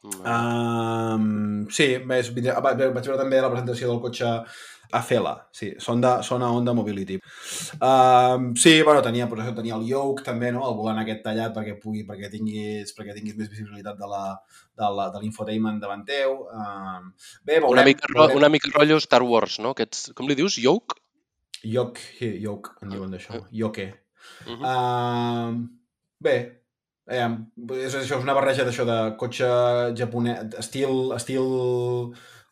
[0.07, 4.31] Um, sí, més, vaig veure també la presentació del cotxe
[4.95, 7.17] Afela, sí, Sonda, Sona Honda Mobility.
[7.83, 10.63] Um, sí, bueno, tenia, per això tenia el yoke també, no?
[10.69, 14.23] el volant aquest tallat perquè pugui, perquè tinguis, perquè tinguis més visibilitat de la,
[14.79, 16.39] de la, de l'infotainment davant teu.
[16.55, 17.11] Um,
[17.43, 18.39] bé, veurem, Una mica, veurem.
[18.39, 19.75] una mica rotllo Star Wars, no?
[19.75, 20.61] Aquests, com li dius?
[20.63, 21.01] Yoke?
[22.19, 23.89] Sí, yoke, en diuen d'això, yoke.
[24.47, 24.71] Uh -huh.
[24.71, 25.67] Uh,
[26.21, 26.37] bé,
[27.07, 27.29] eh,
[27.87, 29.49] és això, és una barreja d'això de cotxe
[29.97, 31.47] japonès, estil, estil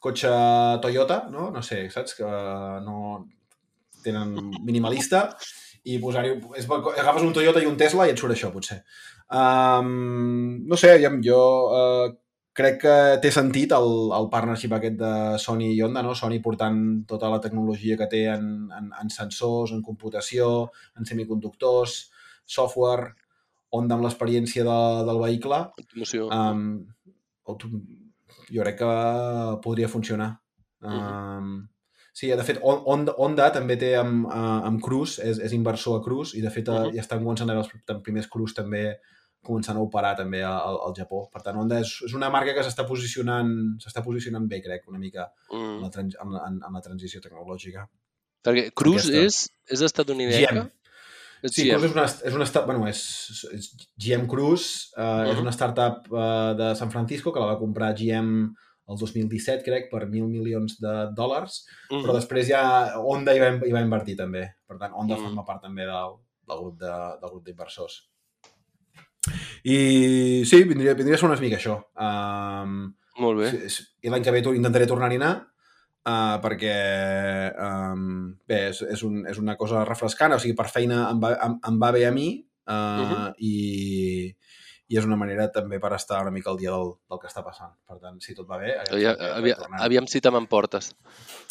[0.01, 0.31] cotxe
[0.83, 1.51] Toyota, no?
[1.51, 2.15] No sé, saps?
[2.15, 2.25] Que
[2.85, 3.27] no
[4.05, 5.37] tenen minimalista
[5.85, 6.37] i posar-hi...
[6.99, 8.83] Agafes un Toyota i un Tesla i et surt això, potser.
[9.33, 11.41] Um, no sé, jo
[11.73, 12.13] uh,
[12.55, 16.15] crec que té sentit el, el partnership aquest de Sony i Honda, no?
[16.15, 16.79] Sony portant
[17.11, 18.45] tota la tecnologia que té en,
[18.79, 21.97] en, en sensors, en computació, en semiconductors,
[22.47, 23.13] software,
[23.75, 24.79] Honda amb l'experiència de,
[25.09, 26.29] del vehicle, Automoció.
[26.31, 26.87] um,
[27.51, 27.71] auto,
[28.55, 28.91] jo crec que
[29.65, 30.29] podria funcionar.
[30.85, 31.65] Um,
[32.15, 35.99] sí, de fet, Hon- Honda, Honda també té amb, eh, amb Cruise, és, és inversor
[35.99, 36.95] a Cruise, i de fet uh Mhm.
[36.95, 39.01] ja estan començant a veure els primers Cruise també
[39.45, 41.29] començant a operar també al, al Japó.
[41.33, 43.51] Per tant, Honda és, és una marca que s'està posicionant
[43.83, 45.83] s'està posicionant bé, crec, una mica en Mm.
[45.83, 47.87] la, trans, en, la- en, en la transició tecnològica.
[48.45, 49.21] Perquè Cruz Aquesta.
[49.27, 50.53] és, és estatunidenca?
[50.53, 50.71] GM.
[51.45, 51.77] Sí, GM.
[51.77, 53.01] Cruise és una, és una start, bueno, és,
[53.53, 53.71] és
[54.01, 55.29] GM Cruise, uh, uh -huh.
[55.31, 55.43] és Mhm.
[55.43, 58.55] una startup uh, de San Francisco que la va comprar GM
[58.89, 62.03] el 2017, crec, per mil milions de dòlars, Mhm.
[62.03, 64.55] però després ja Honda hi va, hi va invertir també.
[64.67, 65.23] Per tant, Honda Mm.
[65.23, 66.17] forma part també del,
[66.49, 68.09] del grup de, del grup d'inversors.
[69.65, 71.79] I sí, vindria, vindria a ser una mica això.
[71.97, 72.93] Um,
[73.23, 73.51] Molt bé.
[74.05, 75.35] I l'any que ve intentaré tornar-hi a anar
[76.05, 76.75] uh, perquè
[77.65, 81.35] um, bé, és, és, un, és una cosa refrescant, o sigui, per feina em va,
[81.47, 82.29] em, em va bé a mi
[82.69, 83.33] uh, Mhm.
[83.45, 83.55] i,
[84.89, 87.43] i és una manera també per estar una mica al dia del, del que està
[87.45, 87.73] passant.
[87.89, 88.75] Per tant, si tot va bé...
[88.85, 90.93] aviam Aviam, aviam, si te m'emportes.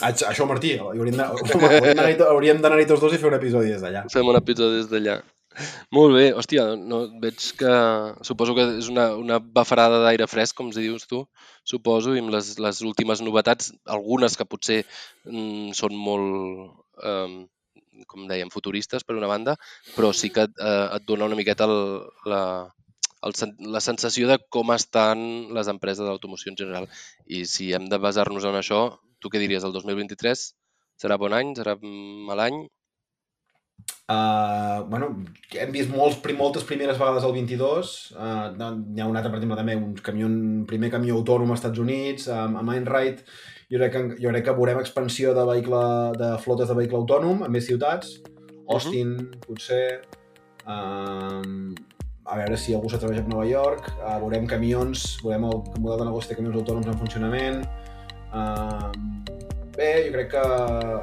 [0.06, 0.76] Això, Martí,
[2.30, 4.06] hauríem d'anar-hi tots dos i fer un episodi des d'allà.
[4.14, 5.18] Fem un episodi des d'allà.
[5.94, 7.74] Molt bé, hòstia, no, veig que
[8.26, 11.24] suposo que és una, una bafarada d'aire fresc, com si dius tu,
[11.70, 18.28] suposo, i amb les, les últimes novetats, algunes que potser mm, són molt, eh, com
[18.30, 19.58] dèiem, futuristes per una banda,
[19.96, 21.78] però sí que eh, et dona una miqueta el,
[22.34, 22.44] la,
[23.28, 23.38] el,
[23.78, 25.24] la sensació de com estan
[25.56, 26.90] les empreses d'automoció en general.
[27.26, 28.84] I si hem de basar-nos en això,
[29.22, 30.48] tu què diries, el 2023
[31.04, 32.64] serà bon any, serà mal any?
[34.04, 35.08] Uh, bueno,
[35.56, 37.94] hem vist molts, moltes primeres vegades el 22.
[38.12, 41.64] Uh, n'hi ha un altre, per exemple, també, un camió, un primer camió autònom als
[41.64, 43.24] Estats Units, um, a Mindride.
[43.72, 45.80] Jo crec, que, jo crec que veurem expansió de, vehicle,
[46.20, 48.20] de flotes de vehicle autònom a més ciutats.
[48.68, 49.16] Austin,
[49.48, 50.04] potser.
[50.68, 51.74] Um,
[52.24, 56.12] a veure si algú s'atreveix a Nova York, uh, veurem camions, veurem el model de
[56.12, 57.64] negoci de camions autònoms en funcionament.
[58.34, 58.92] Uh,
[59.76, 60.48] bé, jo crec que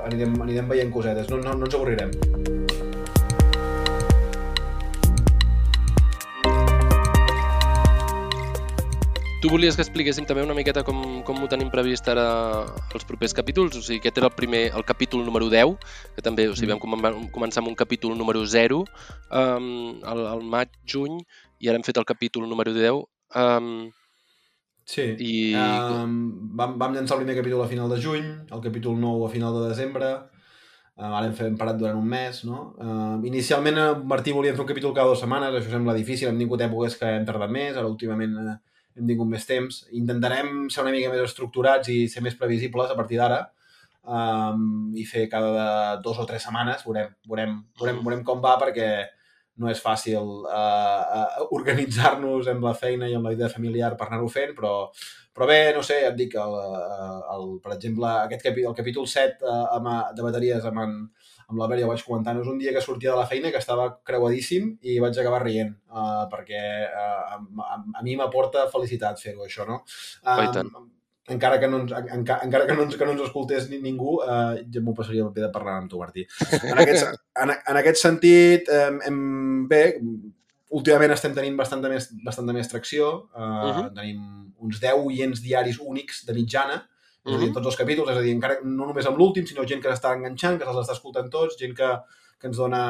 [0.07, 2.60] anirem, anirem veient cosetes, no, no, no ens avorrirem.
[9.41, 12.25] Tu volies que expliquéssim també una miqueta com, com ho tenim previst ara
[12.93, 13.79] els propers capítols?
[13.79, 15.79] O sigui, aquest era el primer, el capítol número 10,
[16.17, 19.71] que també, o sigui, vam com- començar amb un capítol número 0 um,
[20.05, 21.17] al, al maig, juny,
[21.57, 23.01] i ara hem fet el capítol número 10.
[23.41, 23.89] Um,
[24.91, 25.05] Sí.
[25.23, 25.33] I...
[25.55, 26.15] Um,
[26.59, 29.55] vam, vam llançar el primer capítol a final de juny, el capítol 9 a final
[29.55, 32.73] de desembre, uh, ara hem, fet, hem parat durant un mes, no?
[32.75, 36.41] Uh, inicialment, eh, Martí volíem fer un capítol cada dues setmanes, això sembla difícil, hem
[36.43, 38.57] tingut èpoques que hem tardat més, ara últimament uh,
[38.99, 39.85] hem tingut més temps.
[39.97, 43.45] Intentarem ser una mica més estructurats i ser més previsibles a partir d'ara
[44.05, 48.91] um, i fer cada dos o tres setmanes, veurem, veurem, veurem, veurem com va perquè
[49.61, 54.09] no és fàcil uh, uh, organitzar-nos amb la feina i amb la vida familiar per
[54.09, 54.75] anar-ho fent, però,
[55.37, 56.57] però bé, no sé, et dic, el,
[57.35, 60.97] el, per exemple, aquest capi, el capítol 7 uh, amb, de bateries amb, en,
[61.51, 63.51] amb l'Albert ja ho vaig comentar, no és un dia que sortia de la feina
[63.51, 68.69] que estava creuadíssim i vaig acabar rient, uh, perquè uh, a, a, a mi m'aporta
[68.71, 69.83] felicitat fer-ho, això, no?
[70.25, 70.71] Oh, tant.
[71.31, 74.17] encara que no ens, enca, encara que no ens, que no ens escoltés ni, ningú,
[74.25, 76.25] eh, ja m'ho passaria bé de parlar amb tu, Martí.
[76.67, 77.07] En aquest,
[77.39, 79.21] en, en aquest sentit, eh, hem,
[79.71, 79.83] bé,
[80.75, 83.13] últimament estem tenint bastanta més, bastanta més tracció.
[83.35, 83.77] Eh, uh Mhm.
[83.79, 83.95] -huh.
[83.95, 84.21] Tenim
[84.59, 86.81] uns 10 oients diaris únics de mitjana,
[87.27, 89.67] és a dir, tots els capítols, és a dir, encara no només amb l'últim, sinó
[89.69, 91.91] gent que s'està enganxant, que se'ls està escoltant tots, gent que,
[92.41, 92.85] que ens dona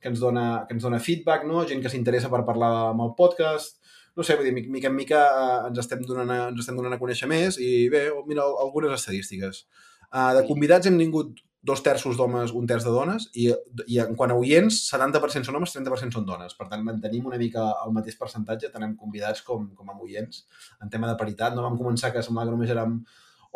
[0.00, 1.64] que ens dona, que ens dona feedback, no?
[1.66, 3.80] gent que s'interessa per parlar amb el podcast,
[4.18, 6.94] no sé, vull dir, mica en mica eh, ens estem donant a, ens estem donant
[6.94, 9.64] a conèixer més i bé, mira, algunes estadístiques.
[10.08, 13.48] Uh, de convidats hem tingut dos terços d'homes, un terç de dones, i,
[13.90, 16.54] i en quant a oients, 70% són homes, 30% són dones.
[16.56, 20.44] Per tant, mantenim una mica el mateix percentatge, tant amb convidats com, com amb oients.
[20.82, 23.00] En tema de paritat, no vam començar que semblava que només érem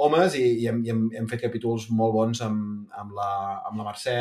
[0.07, 3.31] homes i, i, hem, i hem, hem fet capítols molt bons amb, amb, la,
[3.71, 4.19] amb la Mercè,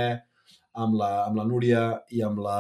[0.79, 2.57] amb la, amb la Núria i amb la,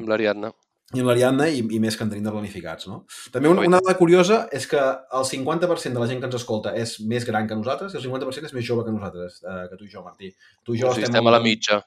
[0.00, 0.52] Amb l'Ariadna.
[0.94, 2.88] i amb l'Ariadna i, i més que en tenim de planificats.
[2.90, 3.02] No?
[3.34, 6.72] També una, una dada curiosa és que el 50% de la gent que ens escolta
[6.78, 9.78] és més gran que nosaltres i el 50% és més jove que nosaltres, eh, que
[9.78, 10.32] tu i jo, Martí.
[10.64, 11.82] Tu i jo O sigui, estem a la mitja.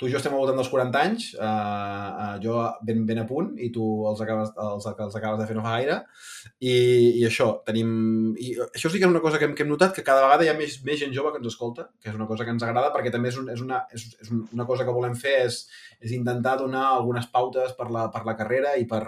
[0.00, 2.54] Tu i jo estem al voltant dels 40 anys, eh, eh, jo
[2.88, 5.74] ben, ben a punt i tu els acabes, els, els acabes de fer no fa
[5.74, 5.98] gaire.
[6.56, 6.72] I,
[7.20, 7.90] i això, tenim...
[8.40, 10.46] I això sí que és una cosa que hem, que hem notat, que cada vegada
[10.46, 12.64] hi ha més, més gent jove que ens escolta, que és una cosa que ens
[12.64, 15.60] agrada perquè també és, un, és, una, és, és una cosa que volem fer, és,
[16.00, 19.04] és intentar donar algunes pautes per la, per la carrera i, per,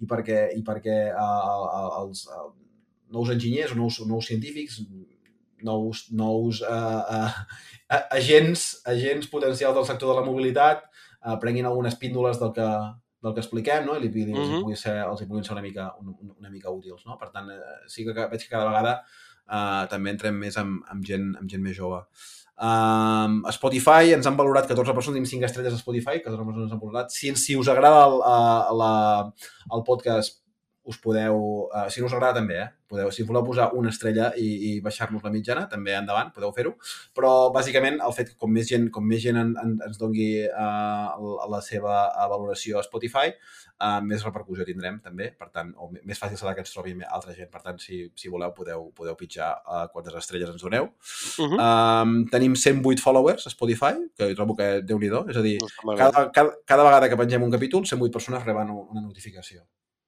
[0.00, 2.48] i perquè, i perquè uh, els uh,
[3.12, 4.80] nous enginyers o nous, nous científics,
[5.62, 10.84] nous, nous uh, uh, agents, agents potencials del sector de la mobilitat
[11.24, 12.68] uh, prenguin algunes píndoles del que,
[13.20, 13.96] del que expliquem no?
[13.96, 14.76] i li, li, els, hi Mhm.
[14.76, 17.04] ser, els hi puguin ser una mica, una, una mica útils.
[17.06, 17.18] No?
[17.18, 19.00] Per tant, eh, sí que veig que cada vegada
[19.50, 22.02] uh, també entrem més amb, amb, gent, amb gent més jove.
[22.60, 26.74] Um, Spotify ens han valorat 14 persones, tenim 5 estrelles a Spotify, 14 persones ens
[26.76, 27.10] han valorat.
[27.10, 28.92] Si, si us agrada el, uh, la,
[29.72, 30.39] el podcast,
[30.90, 32.68] us podeu, uh, si no us agrada també, eh?
[32.90, 36.74] podeu, si voleu posar una estrella i, i baixar-nos la mitjana, també endavant, podeu fer-ho.
[37.16, 40.30] Però, bàsicament, el fet que com més gent, com més gent en, en, ens dongui
[40.48, 43.30] uh, la seva uh, valoració a Spotify,
[43.78, 45.30] uh, més repercussió tindrem, també.
[45.38, 47.50] Per tant, o més fàcil serà que ens trobi altra gent.
[47.52, 50.90] Per tant, si, si voleu, podeu, podeu pitjar uh, quantes estrelles ens doneu.
[50.90, 51.60] Uh -huh.
[51.60, 55.68] Um, tenim 108 followers a Spotify, que trobo que déu nhi És a dir, no
[55.84, 56.12] malament.
[56.12, 59.62] cada, cada, cada vegada que pengem un capítol, 108 persones reben una notificació.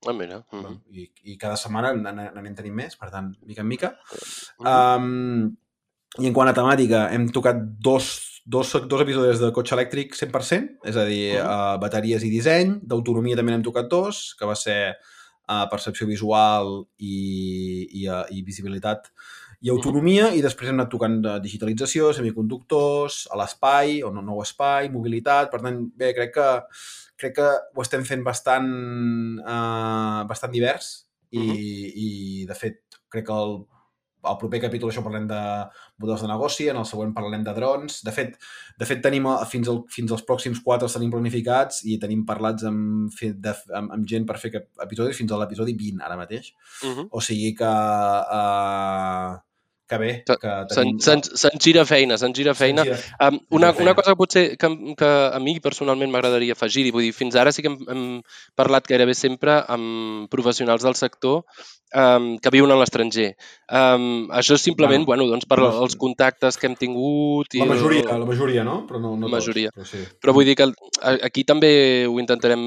[0.07, 0.45] Ah, mira.
[0.51, 0.79] Uh -huh.
[0.91, 3.97] I, I cada setmana n'anem tenint més, per tant, mica en mica.
[4.59, 4.97] Uh -huh.
[4.97, 5.57] Um,
[6.19, 10.79] I en quant a temàtica, hem tocat dos, dos, dos episodis de cotxe elèctric 100%,
[10.85, 11.47] és a dir, Mhm.
[11.47, 12.81] uh, bateries i disseny.
[12.83, 14.97] D'autonomia també n'hem tocat dos, que va ser
[15.49, 19.11] uh, percepció visual i, i, uh, i visibilitat
[19.63, 24.43] i autonomia, i després hem anat tocant de digitalització, semiconductors, a l'espai, o no nou
[24.43, 26.49] espai, mobilitat, per tant, bé, crec que
[27.23, 28.69] crec que ho estem fent bastant,
[29.43, 30.93] uh, bastant divers
[31.31, 31.61] i, Mhm.
[32.07, 32.09] i,
[32.49, 33.63] de fet, crec que el,
[34.23, 35.39] el proper capítol això parlem de
[36.03, 38.03] models de negoci, en el següent parlarem de drons.
[38.07, 38.37] De fet,
[38.79, 42.27] de fet tenim eh, fins, al, fins als pròxims quatre els tenim planificats i tenim
[42.29, 44.53] parlats amb, de, amb, amb gent per fer
[44.85, 46.53] episodis fins a l'episodi 20 ara mateix.
[46.83, 47.09] Uh -huh.
[47.11, 47.73] O sigui que...
[47.73, 49.41] Uh,
[49.93, 52.85] que bé, Se- que Se'n se'n- se'n gira feina, se'n gira feina.
[52.89, 53.91] gira- Um, una, feina.
[53.91, 57.37] una cosa que potser que, que a mi personalment m'agradaria afegir, i vull dir, fins
[57.37, 58.07] ara sí que hem, hem
[58.59, 61.45] parlat gairebé sempre amb professionals del sector
[61.95, 63.35] um, que viuen a l'estranger.
[63.73, 67.55] Um, això és simplement, Bueno, bueno, doncs, per els contactes que hem tingut.
[67.55, 68.87] I La majoria, el- la majoria, no?
[68.87, 69.71] Però no, no La majoria.
[69.75, 70.17] Tots, però sí.
[70.21, 70.71] Però vull dir que
[71.23, 72.61] aquí també ho intentarem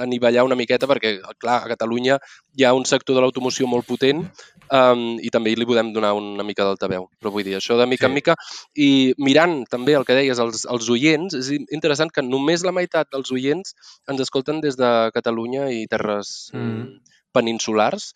[0.00, 2.18] anivellar una miqueta perquè, clar, a Catalunya
[2.56, 4.24] hi ha un sector de l'automoció molt potent
[4.70, 7.08] um, i també li podem donar una mica d'altaveu.
[7.20, 8.10] Però vull dir, això de mica Sí.
[8.10, 8.34] en mica
[8.76, 12.72] i mirant també el que deies, els, els oients, és in- interessant que només la
[12.72, 13.74] meitat dels oients
[14.08, 17.00] ens escolten des de Catalunya i terres Mm.
[17.34, 18.12] Peninsulars.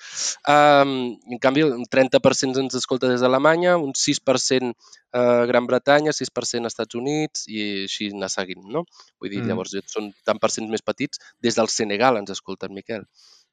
[0.49, 0.93] Um,
[1.27, 4.73] en canvi, un 30% ens escolta des d'Alemanya, un 6%
[5.19, 8.85] a Gran Bretanya, 6% als Estats Units i així anar seguint, no?
[9.19, 9.51] Vull dir, Mm.
[9.51, 11.19] llavors són tant percents més petits.
[11.43, 13.05] Des del Senegal ens escolten, Miquel.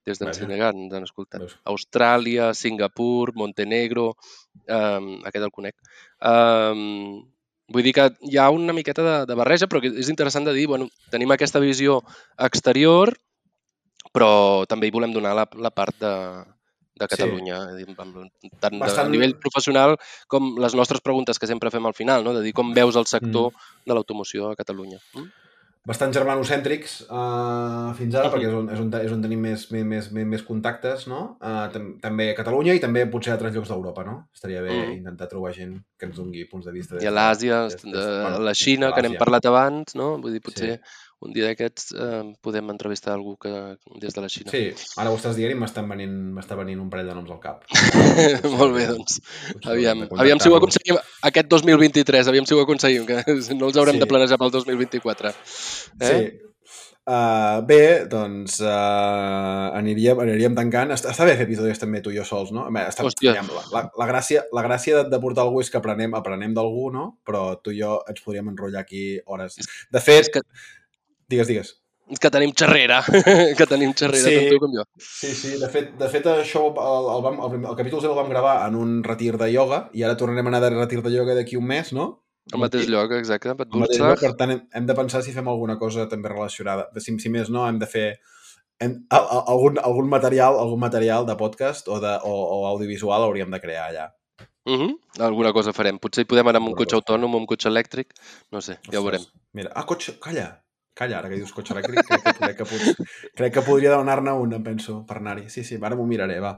[0.06, 0.44] Des del Vaja.
[0.46, 1.42] Senegal ens han escoltat.
[1.42, 1.56] Veus?
[1.66, 4.12] Austràlia, Singapur, Montenegro,
[4.70, 5.74] um, aquest el conec.
[6.22, 7.24] Um,
[7.74, 10.54] vull dir que hi ha una miqueta de, de barreja, però que és interessant de
[10.54, 12.04] dir, bueno, tenim aquesta visió
[12.38, 13.16] exterior,
[14.16, 14.32] però
[14.72, 16.14] també hi volem donar la, la part de,
[16.96, 18.52] de Catalunya, sí.
[18.64, 19.10] tant Bastant...
[19.10, 19.98] A nivell professional
[20.32, 22.36] com les nostres preguntes que sempre fem al final, no?
[22.38, 23.82] de dir com veus el sector mm.
[23.90, 25.02] de l'automoció a Catalunya.
[25.16, 25.34] Mm?
[25.86, 28.34] bastant germanocèntrics uh, fins ara, Mhm.
[28.34, 31.38] perquè és on, és on, és on tenim més, més, més, més, contactes, no?
[31.38, 34.16] Uh, tam també a Catalunya i també potser a altres llocs d'Europa, no?
[34.34, 34.96] Estaria bé Mhm.
[34.98, 36.98] intentar trobar gent que ens doni punts de vista.
[36.98, 40.18] I a l'Àsia, de, bueno, la Xina, que n'hem parlat abans, no?
[40.18, 40.82] Vull dir, potser Sí.
[41.24, 43.52] Un dia d'aquests eh, podem entrevistar algú que
[44.02, 44.52] des de la Xina.
[44.52, 44.66] Sí,
[45.00, 47.64] ara ho estàs dient i m'estan venint, m'està venint un parell de noms al cap.
[48.58, 49.22] Molt bé, doncs.
[49.64, 51.00] Aviam, aviam si ho aconseguim
[51.30, 53.22] aquest 2023, aviam si ho aconseguim, que
[53.60, 54.04] no els haurem Sí.
[54.04, 55.32] de planejar pel 2024.
[55.32, 55.36] Eh?
[56.04, 56.20] Sí.
[57.06, 60.90] Uh, bé, doncs uh, aniríem, aniríem tancant.
[60.96, 62.64] Està, està bé fer episodis també tu i jo sols, no?
[62.74, 63.44] Bé, està, la,
[63.76, 67.06] la, la, gràcia, la gràcia de, de portar algú és que aprenem, aprenem d'algú, no?
[67.26, 69.60] Però tu i jo ens podríem enrotllar aquí hores.
[69.94, 70.42] De fet, És que,
[71.28, 71.74] digues, digues.
[72.22, 73.00] que tenim xerrera,
[73.58, 74.36] que tenim xerrera, Sí.
[74.36, 74.84] tant tu com jo.
[75.02, 78.20] Sí, sí, de fet, de fet això el, el, vam, el, el capítol 0 el
[78.20, 81.16] vam gravar en un retir de ioga i ara tornarem a anar de retir de
[81.16, 82.22] ioga d'aquí un mes, no?
[82.54, 85.48] Al mateix lloc, exacte, Al mateix lloc, per tant, hem, hem de pensar si fem
[85.50, 86.86] alguna cosa també relacionada.
[87.02, 88.20] Si, si més no, hem de fer
[88.80, 93.26] hem, a, a, algun, algun, material, algun material de podcast o, de, o, o audiovisual
[93.26, 94.06] hauríem de crear allà.
[94.66, 94.94] Uh -huh.
[95.26, 95.98] Alguna cosa farem.
[96.00, 98.14] Potser hi podem anar amb un cotxe autònom o amb un cotxe elèctric.
[98.52, 99.26] No sé, ja ho veurem.
[99.54, 100.65] Mira, ah, cotxe, calla,
[100.96, 104.32] calla, ara que dius cotxe elèctric, crec que, crec que, pot, crec que podria donar-ne
[104.40, 105.50] un, em penso, per anar-hi.
[105.52, 106.54] Sí, sí, ara m'ho miraré, va.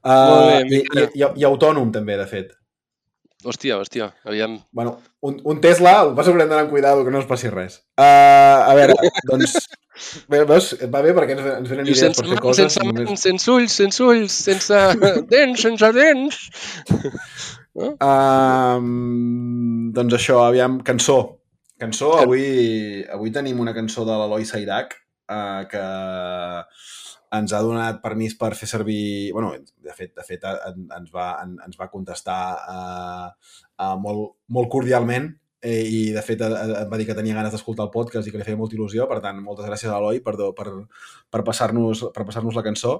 [0.00, 2.52] Uh, Molt bé, i, i, i, i, autònom, també, de fet.
[3.44, 4.54] Hòstia, hòstia, aviam.
[4.72, 7.26] Bueno, un, un Tesla, el que passa que haurem d'anar amb cuidado, que no es
[7.28, 7.80] passi res.
[8.00, 8.94] Uh, a veure,
[9.28, 9.58] doncs,
[10.32, 12.62] bé, veus, va bé perquè ens, ens venen idees sense per fer coses.
[12.72, 14.80] sense només- mans, sense ulls, sense ulls, sense
[15.34, 16.38] dents, sense dents.
[17.74, 21.18] Um, doncs això, aviam, cançó.
[21.80, 22.44] Cançó, Can- avui,
[23.12, 24.94] avui tenim una cançó de l'Eloi Sairac
[25.30, 25.84] uh, que
[27.34, 29.32] ens ha donat permís per fer servir...
[29.34, 33.32] bueno, de fet, de fet en, ens, va, en, ens va contestar uh,
[33.80, 35.32] uh, molt, molt cordialment
[35.64, 36.50] eh, i de fet eh,
[36.82, 39.08] em va dir que tenia ganes d'escoltar el podcast i que li feia molta il·lusió,
[39.10, 40.68] per tant, moltes gràcies a l'Eloi per, per,
[41.32, 42.98] per passar-nos per passar la cançó.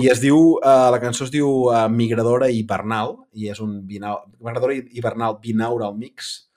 [0.00, 4.24] I es diu, uh, la cançó es diu uh, Migradora Hibernal i és un binau,
[4.40, 6.47] Migradora Hibernal Binaural Mix.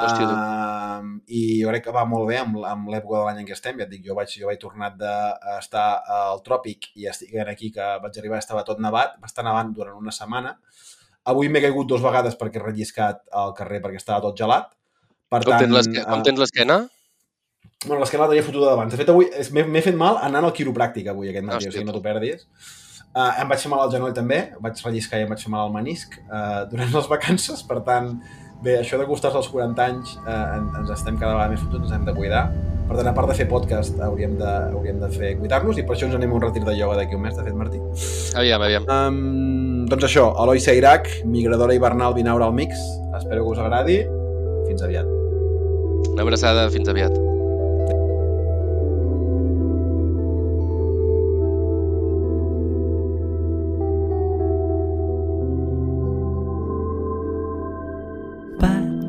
[0.00, 0.24] Hòstia.
[0.24, 3.52] Uh, I jo crec que va molt bé amb, amb l'època de l'any en què
[3.56, 3.76] estem.
[3.76, 5.86] Ja et dic, jo vaig, jo vaig tornar d'estar
[6.16, 9.98] al tròpic i estic aquí que vaig arribar estava tot nevat, va estar nevant durant
[10.00, 10.56] una setmana.
[11.28, 14.72] Avui m'he caigut dues vegades perquè he relliscat al carrer perquè estava tot gelat.
[15.28, 15.92] Per Com tant, tens?
[16.00, 16.78] Com eh, tens l'esquena?
[17.84, 18.94] Bueno, l'esquena la tenia fotuda d'abans.
[18.94, 19.28] De fet, avui
[19.68, 22.46] m'he fet mal anant al quiropràctic avui aquest matí, Hòstia, o sigui, no t'ho perdis.
[23.12, 25.66] Uh, em vaig fer mal al genoll també, vaig relliscar i em vaig fer mal
[25.66, 28.14] al menisc uh, durant les vacances, per tant,
[28.62, 32.06] bé, això d'acostar-se als 40 anys en, ens estem cada vegada més fotuts, ens hem
[32.08, 32.46] de cuidar.
[32.88, 35.96] Per tant, a part de fer podcast, hauríem de, hauríem de fer cuidar-nos i per
[35.96, 37.80] això ens anem a un retir de ioga d'aquí un mes, de fet, Martí.
[38.36, 38.88] Aviam, aviam.
[38.90, 42.76] Um, doncs això, Eloi Seirac, Migradora Hibernal Binaural Mix.
[43.16, 44.00] Espero que us agradi.
[44.68, 45.08] Fins aviat.
[46.12, 47.31] Una abraçada, fins aviat.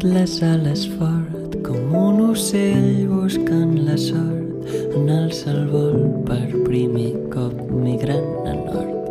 [0.03, 5.31] Les ales fort com un ocell buscant la sort en el
[5.71, 9.07] vol per primer cop migrant a nord.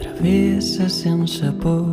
[0.00, 1.84] Travessa sense por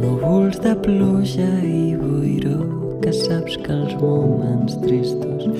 [0.00, 2.58] núvols de pluja i boiró
[3.04, 5.50] que saps que els moments tristos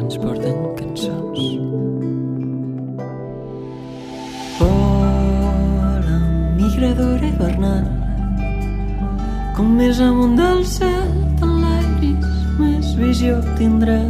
[0.00, 1.44] ens porten cançons.
[4.56, 6.22] Vola,
[6.56, 8.01] migradora hivernal,
[9.62, 14.08] com més amunt del cel, tant l'iris més visió tindràs.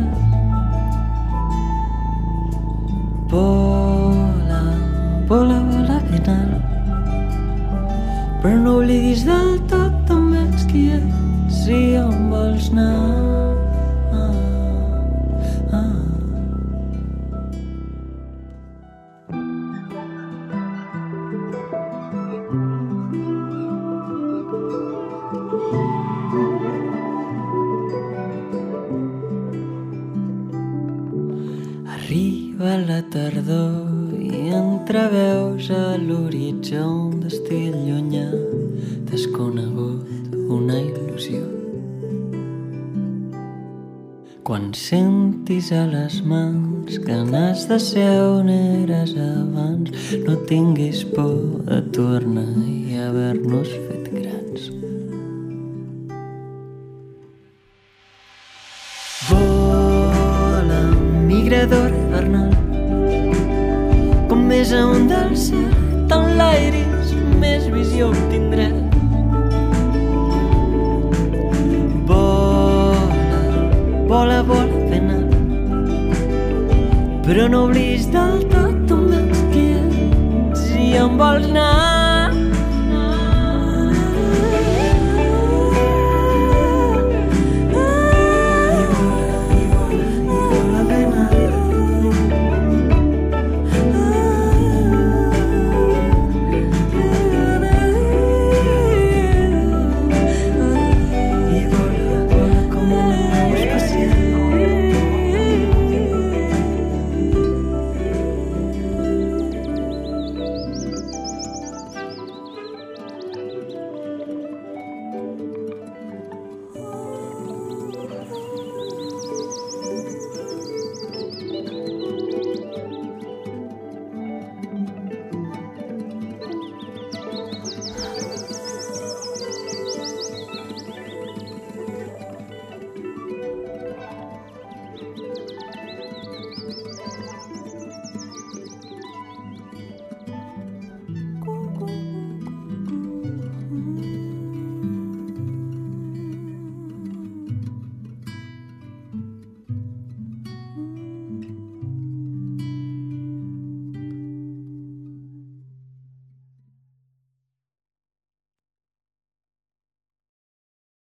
[3.32, 4.62] Vola,
[5.28, 6.72] vola, vola ben alt.
[8.40, 9.51] Però no oblidis del
[47.62, 49.90] ganes de ser on eres abans,
[50.26, 54.70] no tinguis por de tornar i haver-nos fet grans.
[59.28, 60.82] Vola,
[61.26, 62.50] migrador hivernal,
[64.28, 65.68] com més amunt del cel,
[66.08, 68.81] tant l'airis, més visió tindràs.
[77.22, 81.91] Però no oblidis del tot on ets qui ets i on vols anar.